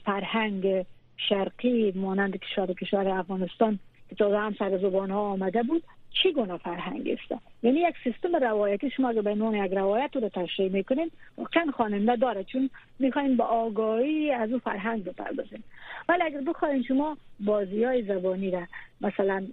فرهنگ 0.05 0.85
شرقی 1.29 1.91
مانند 1.95 2.37
کشور 2.37 2.73
کشور 2.73 3.07
افغانستان 3.07 3.79
که 4.09 4.15
تا 4.15 4.41
هم 4.41 4.55
سر 4.59 4.77
زبان 4.77 5.11
ها 5.11 5.19
آمده 5.19 5.63
بود 5.63 5.83
چی 6.13 6.31
گونه 6.31 6.57
فرهنگ 6.57 7.09
است؟ 7.09 7.41
یعنی 7.63 7.79
یک 7.79 7.95
سیستم 8.03 8.35
روایتی 8.35 8.89
شما 8.89 9.09
اگر 9.09 9.21
به 9.21 9.35
نوع 9.35 9.65
یک 9.65 9.73
روایت 9.73 10.15
رو 10.15 10.29
تشریح 10.29 10.71
می‌کنین 10.71 11.11
چند 11.53 11.71
خواننده 11.71 12.15
داره 12.15 12.43
چون 12.43 12.69
می‌خواین 12.99 13.37
به 13.37 13.43
آگاهی 13.43 14.31
از 14.31 14.51
او 14.51 14.59
فرهنگ 14.59 15.03
بپردازین. 15.03 15.63
ولی 16.09 16.23
اگر 16.23 16.41
بخواین 16.41 16.83
شما 16.83 17.17
بازی 17.39 17.83
های 17.83 18.03
زبانی 18.03 18.51
را 18.51 18.63
مثلا 19.01 19.45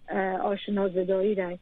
آشنا 0.42 0.88
زدایی 0.88 1.34
را 1.34 1.58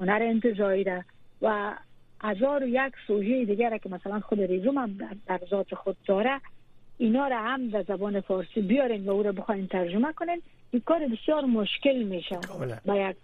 هنر 0.00 0.22
انتظاری 0.22 0.84
را 0.84 1.02
و 1.42 1.74
هزار 2.20 2.64
و 2.64 2.66
یک 2.66 2.92
سوژه 3.06 3.44
دیگر 3.44 3.78
که 3.78 3.88
مثلا 3.88 4.20
خود 4.20 4.40
ریزوم 4.40 4.78
هم 4.78 4.98
در 5.26 5.40
ذات 5.50 5.74
خود 5.74 5.96
داره 6.06 6.40
اینا 6.98 7.28
را 7.28 7.38
هم 7.38 7.68
در 7.68 7.82
زبان 7.82 8.20
فارسی 8.20 8.60
بیارین 8.60 9.04
و 9.04 9.10
او 9.10 9.22
را 9.22 9.32
بخواین 9.32 9.66
ترجمه 9.66 10.12
کنین 10.12 10.42
این 10.70 10.82
کار 10.86 11.06
بسیار 11.06 11.44
مشکل 11.44 12.02
میشه 12.02 12.38
با 12.84 12.96
یک 12.96 13.16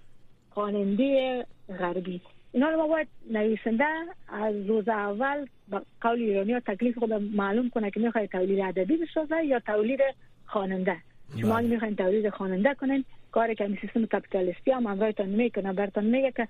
خواننده 0.51 1.47
غربی. 1.79 2.21
اینا 2.53 2.69
رو 2.69 2.77
ما 2.77 2.87
باید 2.87 3.09
نویسنده 3.31 3.85
از 4.29 4.67
روز 4.67 4.89
اول 4.89 5.47
با 5.69 5.83
قول 6.01 6.19
ایرانی 6.19 6.61
تکلیف 6.61 6.99
خود 6.99 7.13
معلوم 7.13 7.71
کنه 7.71 7.91
که 7.91 8.01
می‌خواد 8.01 8.27
تولید 8.27 8.61
ادبی 8.61 8.97
بسازه 8.97 9.45
یا 9.45 9.61
تولید 9.61 10.01
خواننده. 10.47 10.97
شما 11.41 11.55
بله. 11.55 11.67
می‌خواین 11.67 11.97
تولید 11.97 12.31
خواننده 12.31 12.75
کنین 12.75 13.05
کاری 13.33 13.55
که 13.55 13.79
سیستم 13.81 14.07
کپیتالیستی 14.07 14.71
هم 14.71 14.87
امرایتان 14.87 15.29
می‌کنه. 15.29 15.73
برتان 15.73 16.05
میگه 16.05 16.33
که 16.33 16.49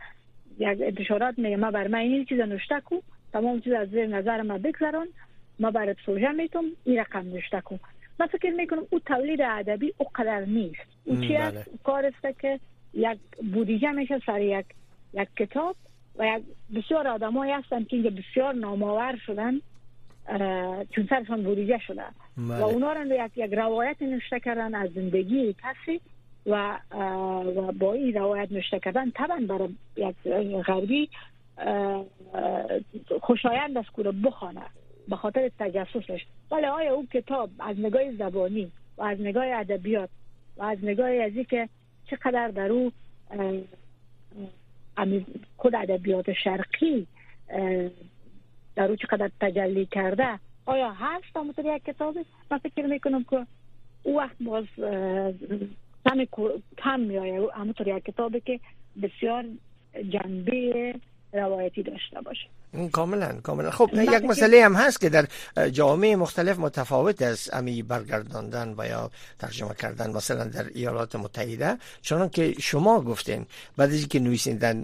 یک 0.59 0.79
انتشارات 0.83 1.39
میگه 1.39 1.57
ما 1.57 1.71
بر 1.71 1.89
من 1.89 1.99
این 1.99 2.25
چیز 2.25 2.41
نوشته 2.41 2.81
کو 2.81 3.01
تمام 3.33 3.61
چیز 3.61 3.73
از 3.73 3.89
زیر 3.89 4.07
نظر 4.07 4.43
ما 4.43 4.59
بگذران 4.59 5.09
ما 5.59 5.71
برات 5.71 5.97
پروژه 6.07 6.33
می‌تونم 6.33 6.65
این 6.85 6.99
رقم 6.99 7.19
نوشته 7.19 7.61
کو. 7.61 7.77
من 8.21 8.27
فکر 8.27 8.51
می‌کنم 8.51 8.83
او 8.91 8.99
تولید 8.99 9.41
ادبی 9.43 9.95
او 9.99 10.07
قدر 10.15 10.45
نیست. 10.45 10.81
او 11.05 11.17
چی 11.21 11.37
بله. 11.37 11.65
کار 11.85 12.07
است 12.07 12.39
که 12.41 12.61
یک 12.95 13.19
بودیجه 13.53 13.93
میشه 13.93 14.21
سر 14.27 14.41
یک 14.41 14.67
یک 15.15 15.29
کتاب 15.37 15.77
و 16.19 16.27
یک 16.27 16.43
بسیار 16.75 17.09
آدمایی 17.09 17.53
هستن 17.53 17.85
که 17.85 17.97
بسیار 17.97 18.55
نامآور 18.55 19.17
شدن 19.27 19.61
چون 20.95 21.07
سرشان 21.11 21.43
بودیجه 21.43 21.79
شده 21.87 22.03
و 22.03 22.05
بله. 22.37 22.65
اونا 22.65 22.93
رو 22.93 23.07
یک 23.07 23.33
یک 23.37 23.53
روایت 23.55 24.03
نوشته 24.03 24.41
کردن 24.41 24.75
از 24.75 24.91
زندگی 24.95 25.55
کسی 25.63 26.01
و 26.47 26.79
با 27.79 27.93
این 27.93 28.15
روایت 28.15 28.53
نوشته 28.53 28.81
کردن 28.81 29.11
طبعا 29.11 29.47
برای 29.49 29.69
یک 29.97 30.17
غربی 30.67 31.09
خوشایند 33.21 33.79
است 33.79 33.95
که 33.97 34.03
بخوانه 34.03 34.63
به 35.09 35.17
خاطر 35.17 35.51
تجسسش 35.59 36.21
ولی 36.51 36.67
آیا 36.67 36.95
اون 36.95 37.09
کتاب 37.13 37.51
از 37.59 37.77
نگاه 37.79 38.13
زبانی 38.19 38.73
و 38.99 39.03
از 39.03 39.21
نگاه 39.21 39.45
ادبیات 39.47 40.09
و 40.57 40.63
از 40.63 40.79
نگاه 40.83 41.11
از 41.11 41.33
که 41.33 41.69
چقدر 42.11 42.49
در 42.49 42.73
او 42.73 42.93
خود 45.57 45.75
ادبیات 45.75 46.33
شرقی 46.33 47.07
در 48.77 48.89
او 48.89 48.97
چقدر 48.97 49.31
تجلی 49.41 49.87
کرده. 49.87 50.39
آیا 50.67 50.93
هست 50.93 51.37
همونطور 51.37 51.77
یک 51.77 51.85
کتاب 51.85 52.17
من 52.51 52.59
فکر 52.59 52.87
می‌کنم 52.87 53.25
که 53.25 53.47
او 54.03 54.19
وقت 54.19 54.37
باز 54.41 54.65
کم 56.07 56.25
کم 56.79 57.01
میآید. 57.01 57.51
همونطور 57.55 57.89
یک 57.89 58.05
کتابی 58.05 58.41
که 58.41 58.61
بسیار 59.03 59.45
جنبه 60.09 60.95
روایتی 61.33 61.83
داشته 61.83 62.21
باشه. 62.21 62.47
کاملا 62.93 63.33
کاملا. 63.43 63.71
خب 63.71 63.91
یک 63.95 64.25
مسئله 64.25 64.65
هم 64.65 64.75
هست 64.75 65.01
که 65.01 65.09
در 65.09 65.27
جامعه 65.71 66.17
مختلف 66.17 66.59
متفاوت 66.59 67.23
است 67.23 67.55
امی 67.55 67.83
برگرداندن 67.83 68.75
و 68.79 68.87
یا 68.87 69.11
ترجمه 69.39 69.75
کردن 69.75 70.11
مثلا 70.11 70.45
در 70.45 70.67
ایالات 70.75 71.17
متحده. 71.17 71.79
چون 72.03 72.29
که 72.29 72.55
شما 72.61 73.01
گفتین 73.01 73.47
بعد 73.77 73.91
از 73.91 73.97
اینکه 73.97 74.21
نویسیندن 74.21 74.77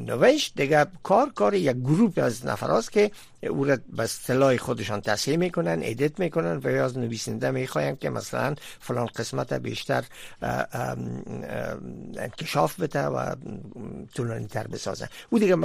نوشت 0.00 0.52
دیگه 0.56 0.86
کار 1.02 1.32
کار 1.34 1.54
یک 1.54 1.76
گروه 1.76 2.12
از 2.16 2.46
نفراست 2.46 2.92
که 2.92 3.10
او 3.48 3.64
را 3.64 3.76
به 3.96 4.02
اصطلاح 4.02 4.56
خودشان 4.56 5.00
تصحیح 5.00 5.36
می‌کنن 5.36 5.80
edit 5.82 6.20
می‌کنن 6.20 6.56
و 6.56 6.68
از 6.68 6.98
نویسنده 6.98 7.50
می‌خواین 7.50 7.96
که 7.96 8.10
مثلا 8.10 8.54
فلان 8.80 9.06
قسمت 9.06 9.52
بیشتر 9.52 10.04
انکشاف 12.16 12.80
بده 12.80 13.04
و 13.04 13.34
طولانی 14.14 14.46
تر 14.46 14.66
بسازن 14.66 15.06
او 15.30 15.38
دیگه 15.38 15.56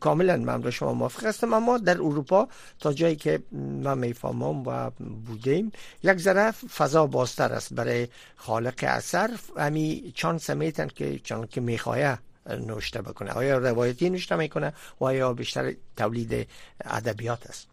کاملا 0.00 0.36
من 0.36 0.70
شما 0.70 0.92
موافق 0.92 1.24
هستم 1.26 1.52
اما 1.54 1.78
در 1.78 1.96
اروپا 1.96 2.48
تا 2.80 2.92
جایی 2.92 3.16
که 3.16 3.42
من 3.52 3.98
می‌فهمم 3.98 4.66
و 4.66 4.90
بودیم 5.26 5.72
یک 6.02 6.18
ذره 6.18 6.50
فضا 6.50 7.06
بازتر 7.06 7.52
است 7.52 7.74
برای 7.74 8.08
خالق 8.36 8.74
اثر. 8.82 9.30
همی 9.56 10.12
چانس 10.14 10.50
میتن 10.50 10.88
که 10.88 11.18
چون 11.18 11.46
که 11.46 11.60
می‌خواه 11.60 12.18
نوشته 12.48 13.02
بکنه. 13.02 13.30
آیا 13.30 13.58
روایتی 13.58 14.10
نوشته 14.10 14.36
می‌کنه 14.36 14.72
و 15.00 15.04
آیا 15.04 15.32
بیشتر 15.32 15.72
تولید 15.96 16.48
ادبیات 16.84 17.46
است؟ 17.46 17.66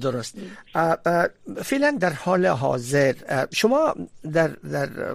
درست. 0.00 0.34
فعلا 1.62 1.96
در 2.00 2.12
حال 2.12 2.46
حاضر 2.46 3.14
شما 3.52 3.94
در 4.32 4.48
در 4.48 5.12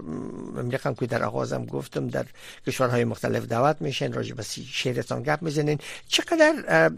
می‌خوام 0.63 0.95
که 0.95 1.06
در 1.06 1.23
آغازم 1.23 1.65
گفتم 1.65 2.08
در 2.08 2.26
کشورهای 2.67 3.04
مختلف 3.04 3.45
دعوت 3.45 3.82
میشن 3.82 4.13
راجع 4.13 4.36
به 4.36 4.43
شعرتان 4.43 5.23
گپ 5.23 5.41
می‌زنین. 5.41 5.80
چقدر 6.08 6.91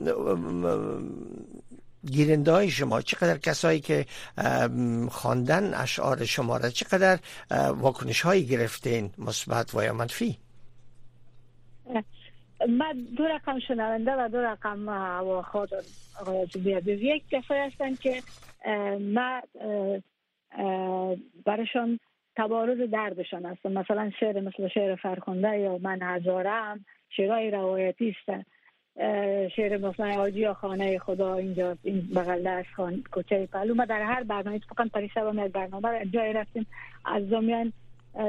گیرنده 2.06 2.51
های 2.51 2.69
شما 2.69 3.01
چقدر 3.01 3.38
کسایی 3.38 3.80
که 3.80 4.06
خواندن 5.10 5.73
اشعار 5.73 6.25
شما 6.25 6.58
را 6.58 6.69
چقدر 6.69 7.19
واکنش 7.71 8.21
هایی 8.21 8.45
گرفتین 8.45 9.13
مثبت 9.17 9.75
و 9.75 9.84
یا 9.84 9.93
منفی؟ 9.93 10.38
من 12.69 12.93
دو 13.17 13.24
رقم 13.24 13.60
شنونده 13.60 14.12
و 14.15 14.30
دو 14.30 14.38
رقم 14.38 14.89
هواخواه 14.89 15.65
دارم 15.65 15.84
آقای 16.21 16.48
یک 16.88 17.24
کسایی 17.30 17.62
هستن 17.62 17.95
که 17.95 18.21
من 19.00 19.41
برشان 21.45 22.00
تبارز 22.38 22.89
دردشان 22.91 23.45
هستم 23.45 23.71
مثلا 23.71 24.12
شعر 24.19 24.39
مثل 24.39 24.67
شعر 24.67 24.95
فرخونده 24.95 25.60
یا 25.60 25.78
من 25.78 26.00
هزارم 26.02 26.86
شعرهای 27.10 27.52
روایتی 27.52 28.15
است. 28.30 28.45
شعر 29.56 29.78
مثلا 29.78 30.21
آجی 30.21 30.54
خانه 30.54 31.00
خدا 31.00 31.36
اینجا 31.36 31.78
این 31.84 32.08
بغل 32.15 32.48
از 32.48 32.65
خان 32.76 33.04
کوچه 33.12 33.45
پلو. 33.45 33.76
ما 33.76 33.86
در 33.86 34.02
هر 34.02 34.24
برنامه 34.24 34.60
فقط 34.60 34.91
پریشب 34.91 35.28
هم 35.28 35.48
برنامه 35.48 36.06
جای 36.06 36.34
رفتیم. 36.34 36.65
از 37.06 37.28
زمیان 37.28 37.74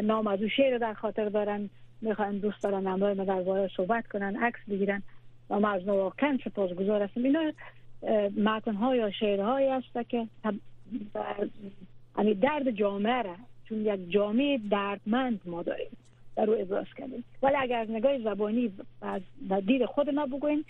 نام 0.03 0.27
از 0.27 0.42
او 0.42 0.49
شعر 0.49 0.79
در 0.79 0.95
خاطر 0.95 1.29
دارن. 1.29 1.71
می‌خوان 2.01 2.39
دوست 2.39 2.63
دارن 2.63 2.87
همراه 2.87 3.15
ما 3.15 3.25
در 3.25 3.43
باره 3.43 3.71
صحبت 3.77 4.09
کنن 4.09 4.37
عکس 4.37 4.61
بگیرن 4.69 5.03
و 5.51 5.61
ما 5.61 5.69
از 5.69 5.85
واقعا 5.85 6.39
سپاسگزار 6.45 7.03
هستیم. 7.03 7.25
اینا 7.25 7.53
متن 8.37 8.95
یا 8.95 9.11
شعر 9.11 9.41
هایی 9.41 9.69
هست 9.69 10.09
که 10.09 10.27
یعنی 12.19 12.35
درد 12.35 12.71
جامعه 12.71 13.23
را 13.23 13.37
چون 13.69 13.87
یک 13.87 14.11
جامعه 14.11 14.61
دردمند 14.71 15.41
ما 15.45 15.63
داریم 15.63 15.89
در 16.37 16.45
رو 16.45 16.57
ابراز 16.61 16.87
کردیم. 16.97 17.25
ولی 17.43 17.57
اگر 17.57 17.81
از 17.81 17.91
نگاه 17.91 18.19
زبانی 18.19 18.73
از 19.03 19.23
دید 19.67 19.85
خود 19.85 20.11
ما 20.11 20.27
بگویم 20.27 20.65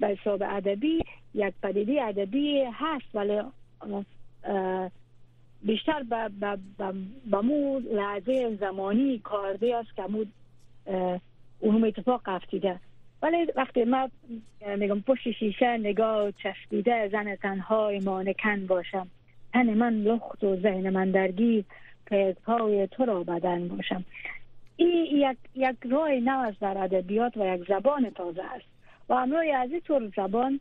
به 0.00 0.06
حساب 0.06 0.42
ادبی 0.42 1.04
یک 1.34 1.54
پدیده 1.62 2.02
ادبی 2.02 2.60
هست 2.72 3.14
ولی 3.14 3.40
بیشتر 5.62 6.02
به 7.30 7.40
مو 7.40 7.78
لحظه 7.78 8.56
زمانی 8.60 9.18
کارده 9.18 9.76
است 9.76 9.96
که 9.96 10.02
مو 10.02 10.24
اونم 11.60 11.84
اتفاق 11.84 12.22
افتیده 12.26 12.80
ولی 13.22 13.46
وقتی 13.56 13.84
ما 13.84 14.10
میگم 14.76 15.00
پشت 15.00 15.30
شیشه 15.30 15.76
نگاه 15.76 16.32
چسبیده 16.32 17.08
زن 17.08 17.34
تنهای 17.34 18.00
مانکن 18.00 18.66
باشم. 18.66 19.08
تن 19.52 19.74
من 19.74 19.94
لخت 19.94 20.44
و 20.44 20.56
ذهن 20.56 20.90
من 20.90 21.10
درگیر 21.10 21.64
پای 22.44 22.86
تو 22.86 23.04
را 23.04 23.22
بدن 23.22 23.68
باشم. 23.68 24.04
این 24.76 25.06
یک, 25.10 25.36
یک 25.54 25.76
راه 25.90 26.10
نو 26.10 26.38
است 26.38 26.60
در 26.60 26.78
ادبیات 26.78 27.36
و 27.36 27.54
یک 27.54 27.68
زبان 27.68 28.10
تازه 28.10 28.42
است. 28.42 28.66
و 29.08 29.14
همراه 29.14 29.44
از 29.46 29.70
این 29.70 29.80
طور 29.80 30.12
زبان 30.16 30.60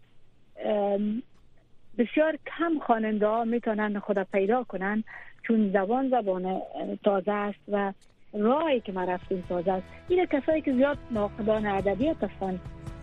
بسیار 1.97 2.37
کم 2.57 2.79
خواننده 2.79 3.27
ها 3.27 3.43
می‌تونن 3.43 3.99
خدا 3.99 4.23
پیدا 4.23 4.63
کنن 4.63 5.03
چون 5.47 5.71
زبان 5.71 6.09
زبان 6.09 6.61
تازه 7.03 7.31
است 7.31 7.59
و 7.67 7.93
راهی 8.39 8.79
که 8.79 8.91
ما 8.91 9.03
رفتیم 9.03 9.43
تازه 9.49 9.71
است 9.71 9.85
این 10.07 10.25
کسایی 10.25 10.61
که 10.61 10.73
زیاد 10.73 10.97
ناقدان 11.11 11.65
ادبیات 11.65 12.23
هستن 12.23 12.59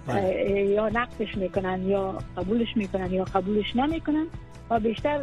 بله. 0.06 0.64
یا 0.64 0.88
نقدش 0.88 1.36
می‌کنن 1.36 1.82
یا 1.82 2.18
قبولش 2.36 2.76
می‌کنن 2.76 3.12
یا 3.12 3.24
قبولش 3.24 3.76
نمی‌کنن 3.76 4.26
و 4.70 4.80
بیشتر 4.80 5.20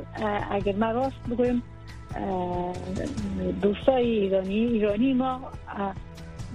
اگر 0.51 0.75
ما 0.75 0.91
راست 0.91 1.29
بگویم 1.31 1.63
دوستای 3.61 4.03
ایرانی 4.03 4.65
ایرانی 4.65 5.13
ما 5.13 5.41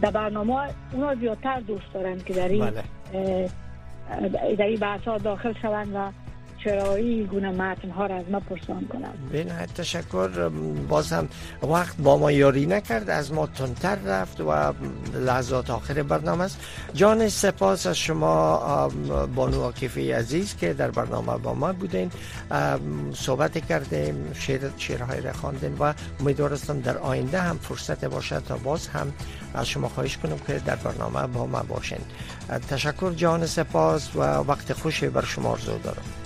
در 0.03 0.11
برنامه 0.11 0.55
اونا 0.93 1.15
زیادتر 1.15 1.61
دوست 1.61 1.93
دارن 1.95 2.19
که 2.19 2.35
در 2.35 2.49
این 2.49 2.71
بله. 2.71 3.51
در 4.57 4.67
این 4.67 4.81
بحث 4.81 5.01
ها 5.01 5.19
داخل 5.19 5.53
شوند 5.63 5.91
و 5.95 6.24
چرایی 6.65 7.25
گونه 7.25 7.51
متن 7.51 7.91
ها 7.91 8.07
را 8.07 8.17
از 8.17 8.25
ما 8.31 8.41
پرسان 8.41 8.87
کنم 8.93 9.13
به 9.33 9.45
تشکر 9.77 10.49
باز 10.89 11.15
وقت 11.63 11.97
با 11.97 12.19
ما 12.19 12.33
یاری 12.33 12.67
نکرد 12.67 13.11
از 13.11 13.33
ما 13.33 13.47
تندتر 13.47 13.95
رفت 13.95 14.41
و 14.41 14.73
لحظات 15.15 15.71
آخر 15.71 16.03
برنامه 16.03 16.45
است. 16.45 16.59
جان 16.95 17.29
سپاس 17.29 17.87
از 17.87 17.97
شما 17.97 18.89
بانو 19.35 19.63
آکیفی 19.63 20.13
عزیز 20.13 20.57
که 20.57 20.73
در 20.73 20.91
برنامه 20.91 21.39
با 21.39 21.55
ما 21.55 21.73
بودین. 21.73 22.11
صحبت 23.15 23.67
کردیم 23.67 24.33
شعر 24.35 24.71
شعرهای 24.79 25.21
را 25.21 25.33
خواندین 25.33 25.77
و 25.79 25.95
امیدوارستم 26.21 26.81
در 26.81 26.99
آینده 26.99 27.41
هم 27.41 27.59
فرصت 27.59 28.05
باشد 28.05 28.43
تا 28.49 28.57
باز 28.57 28.89
هم 28.89 29.13
از 29.55 29.69
شما 29.69 29.89
خواهش 29.89 30.17
کنم 30.17 30.39
که 30.47 30.53
در 30.67 30.77
برنامه 30.77 31.27
با 31.27 31.47
ما 31.47 31.63
باشین. 31.63 32.01
تشکر 32.69 33.13
جان 33.13 33.47
سپاس 33.47 34.17
و 34.17 34.21
وقت 34.21 34.73
خوشی 34.73 35.09
بر 35.09 35.25
شما 35.25 35.49
آرزو 35.49 35.79
دارم. 35.79 36.24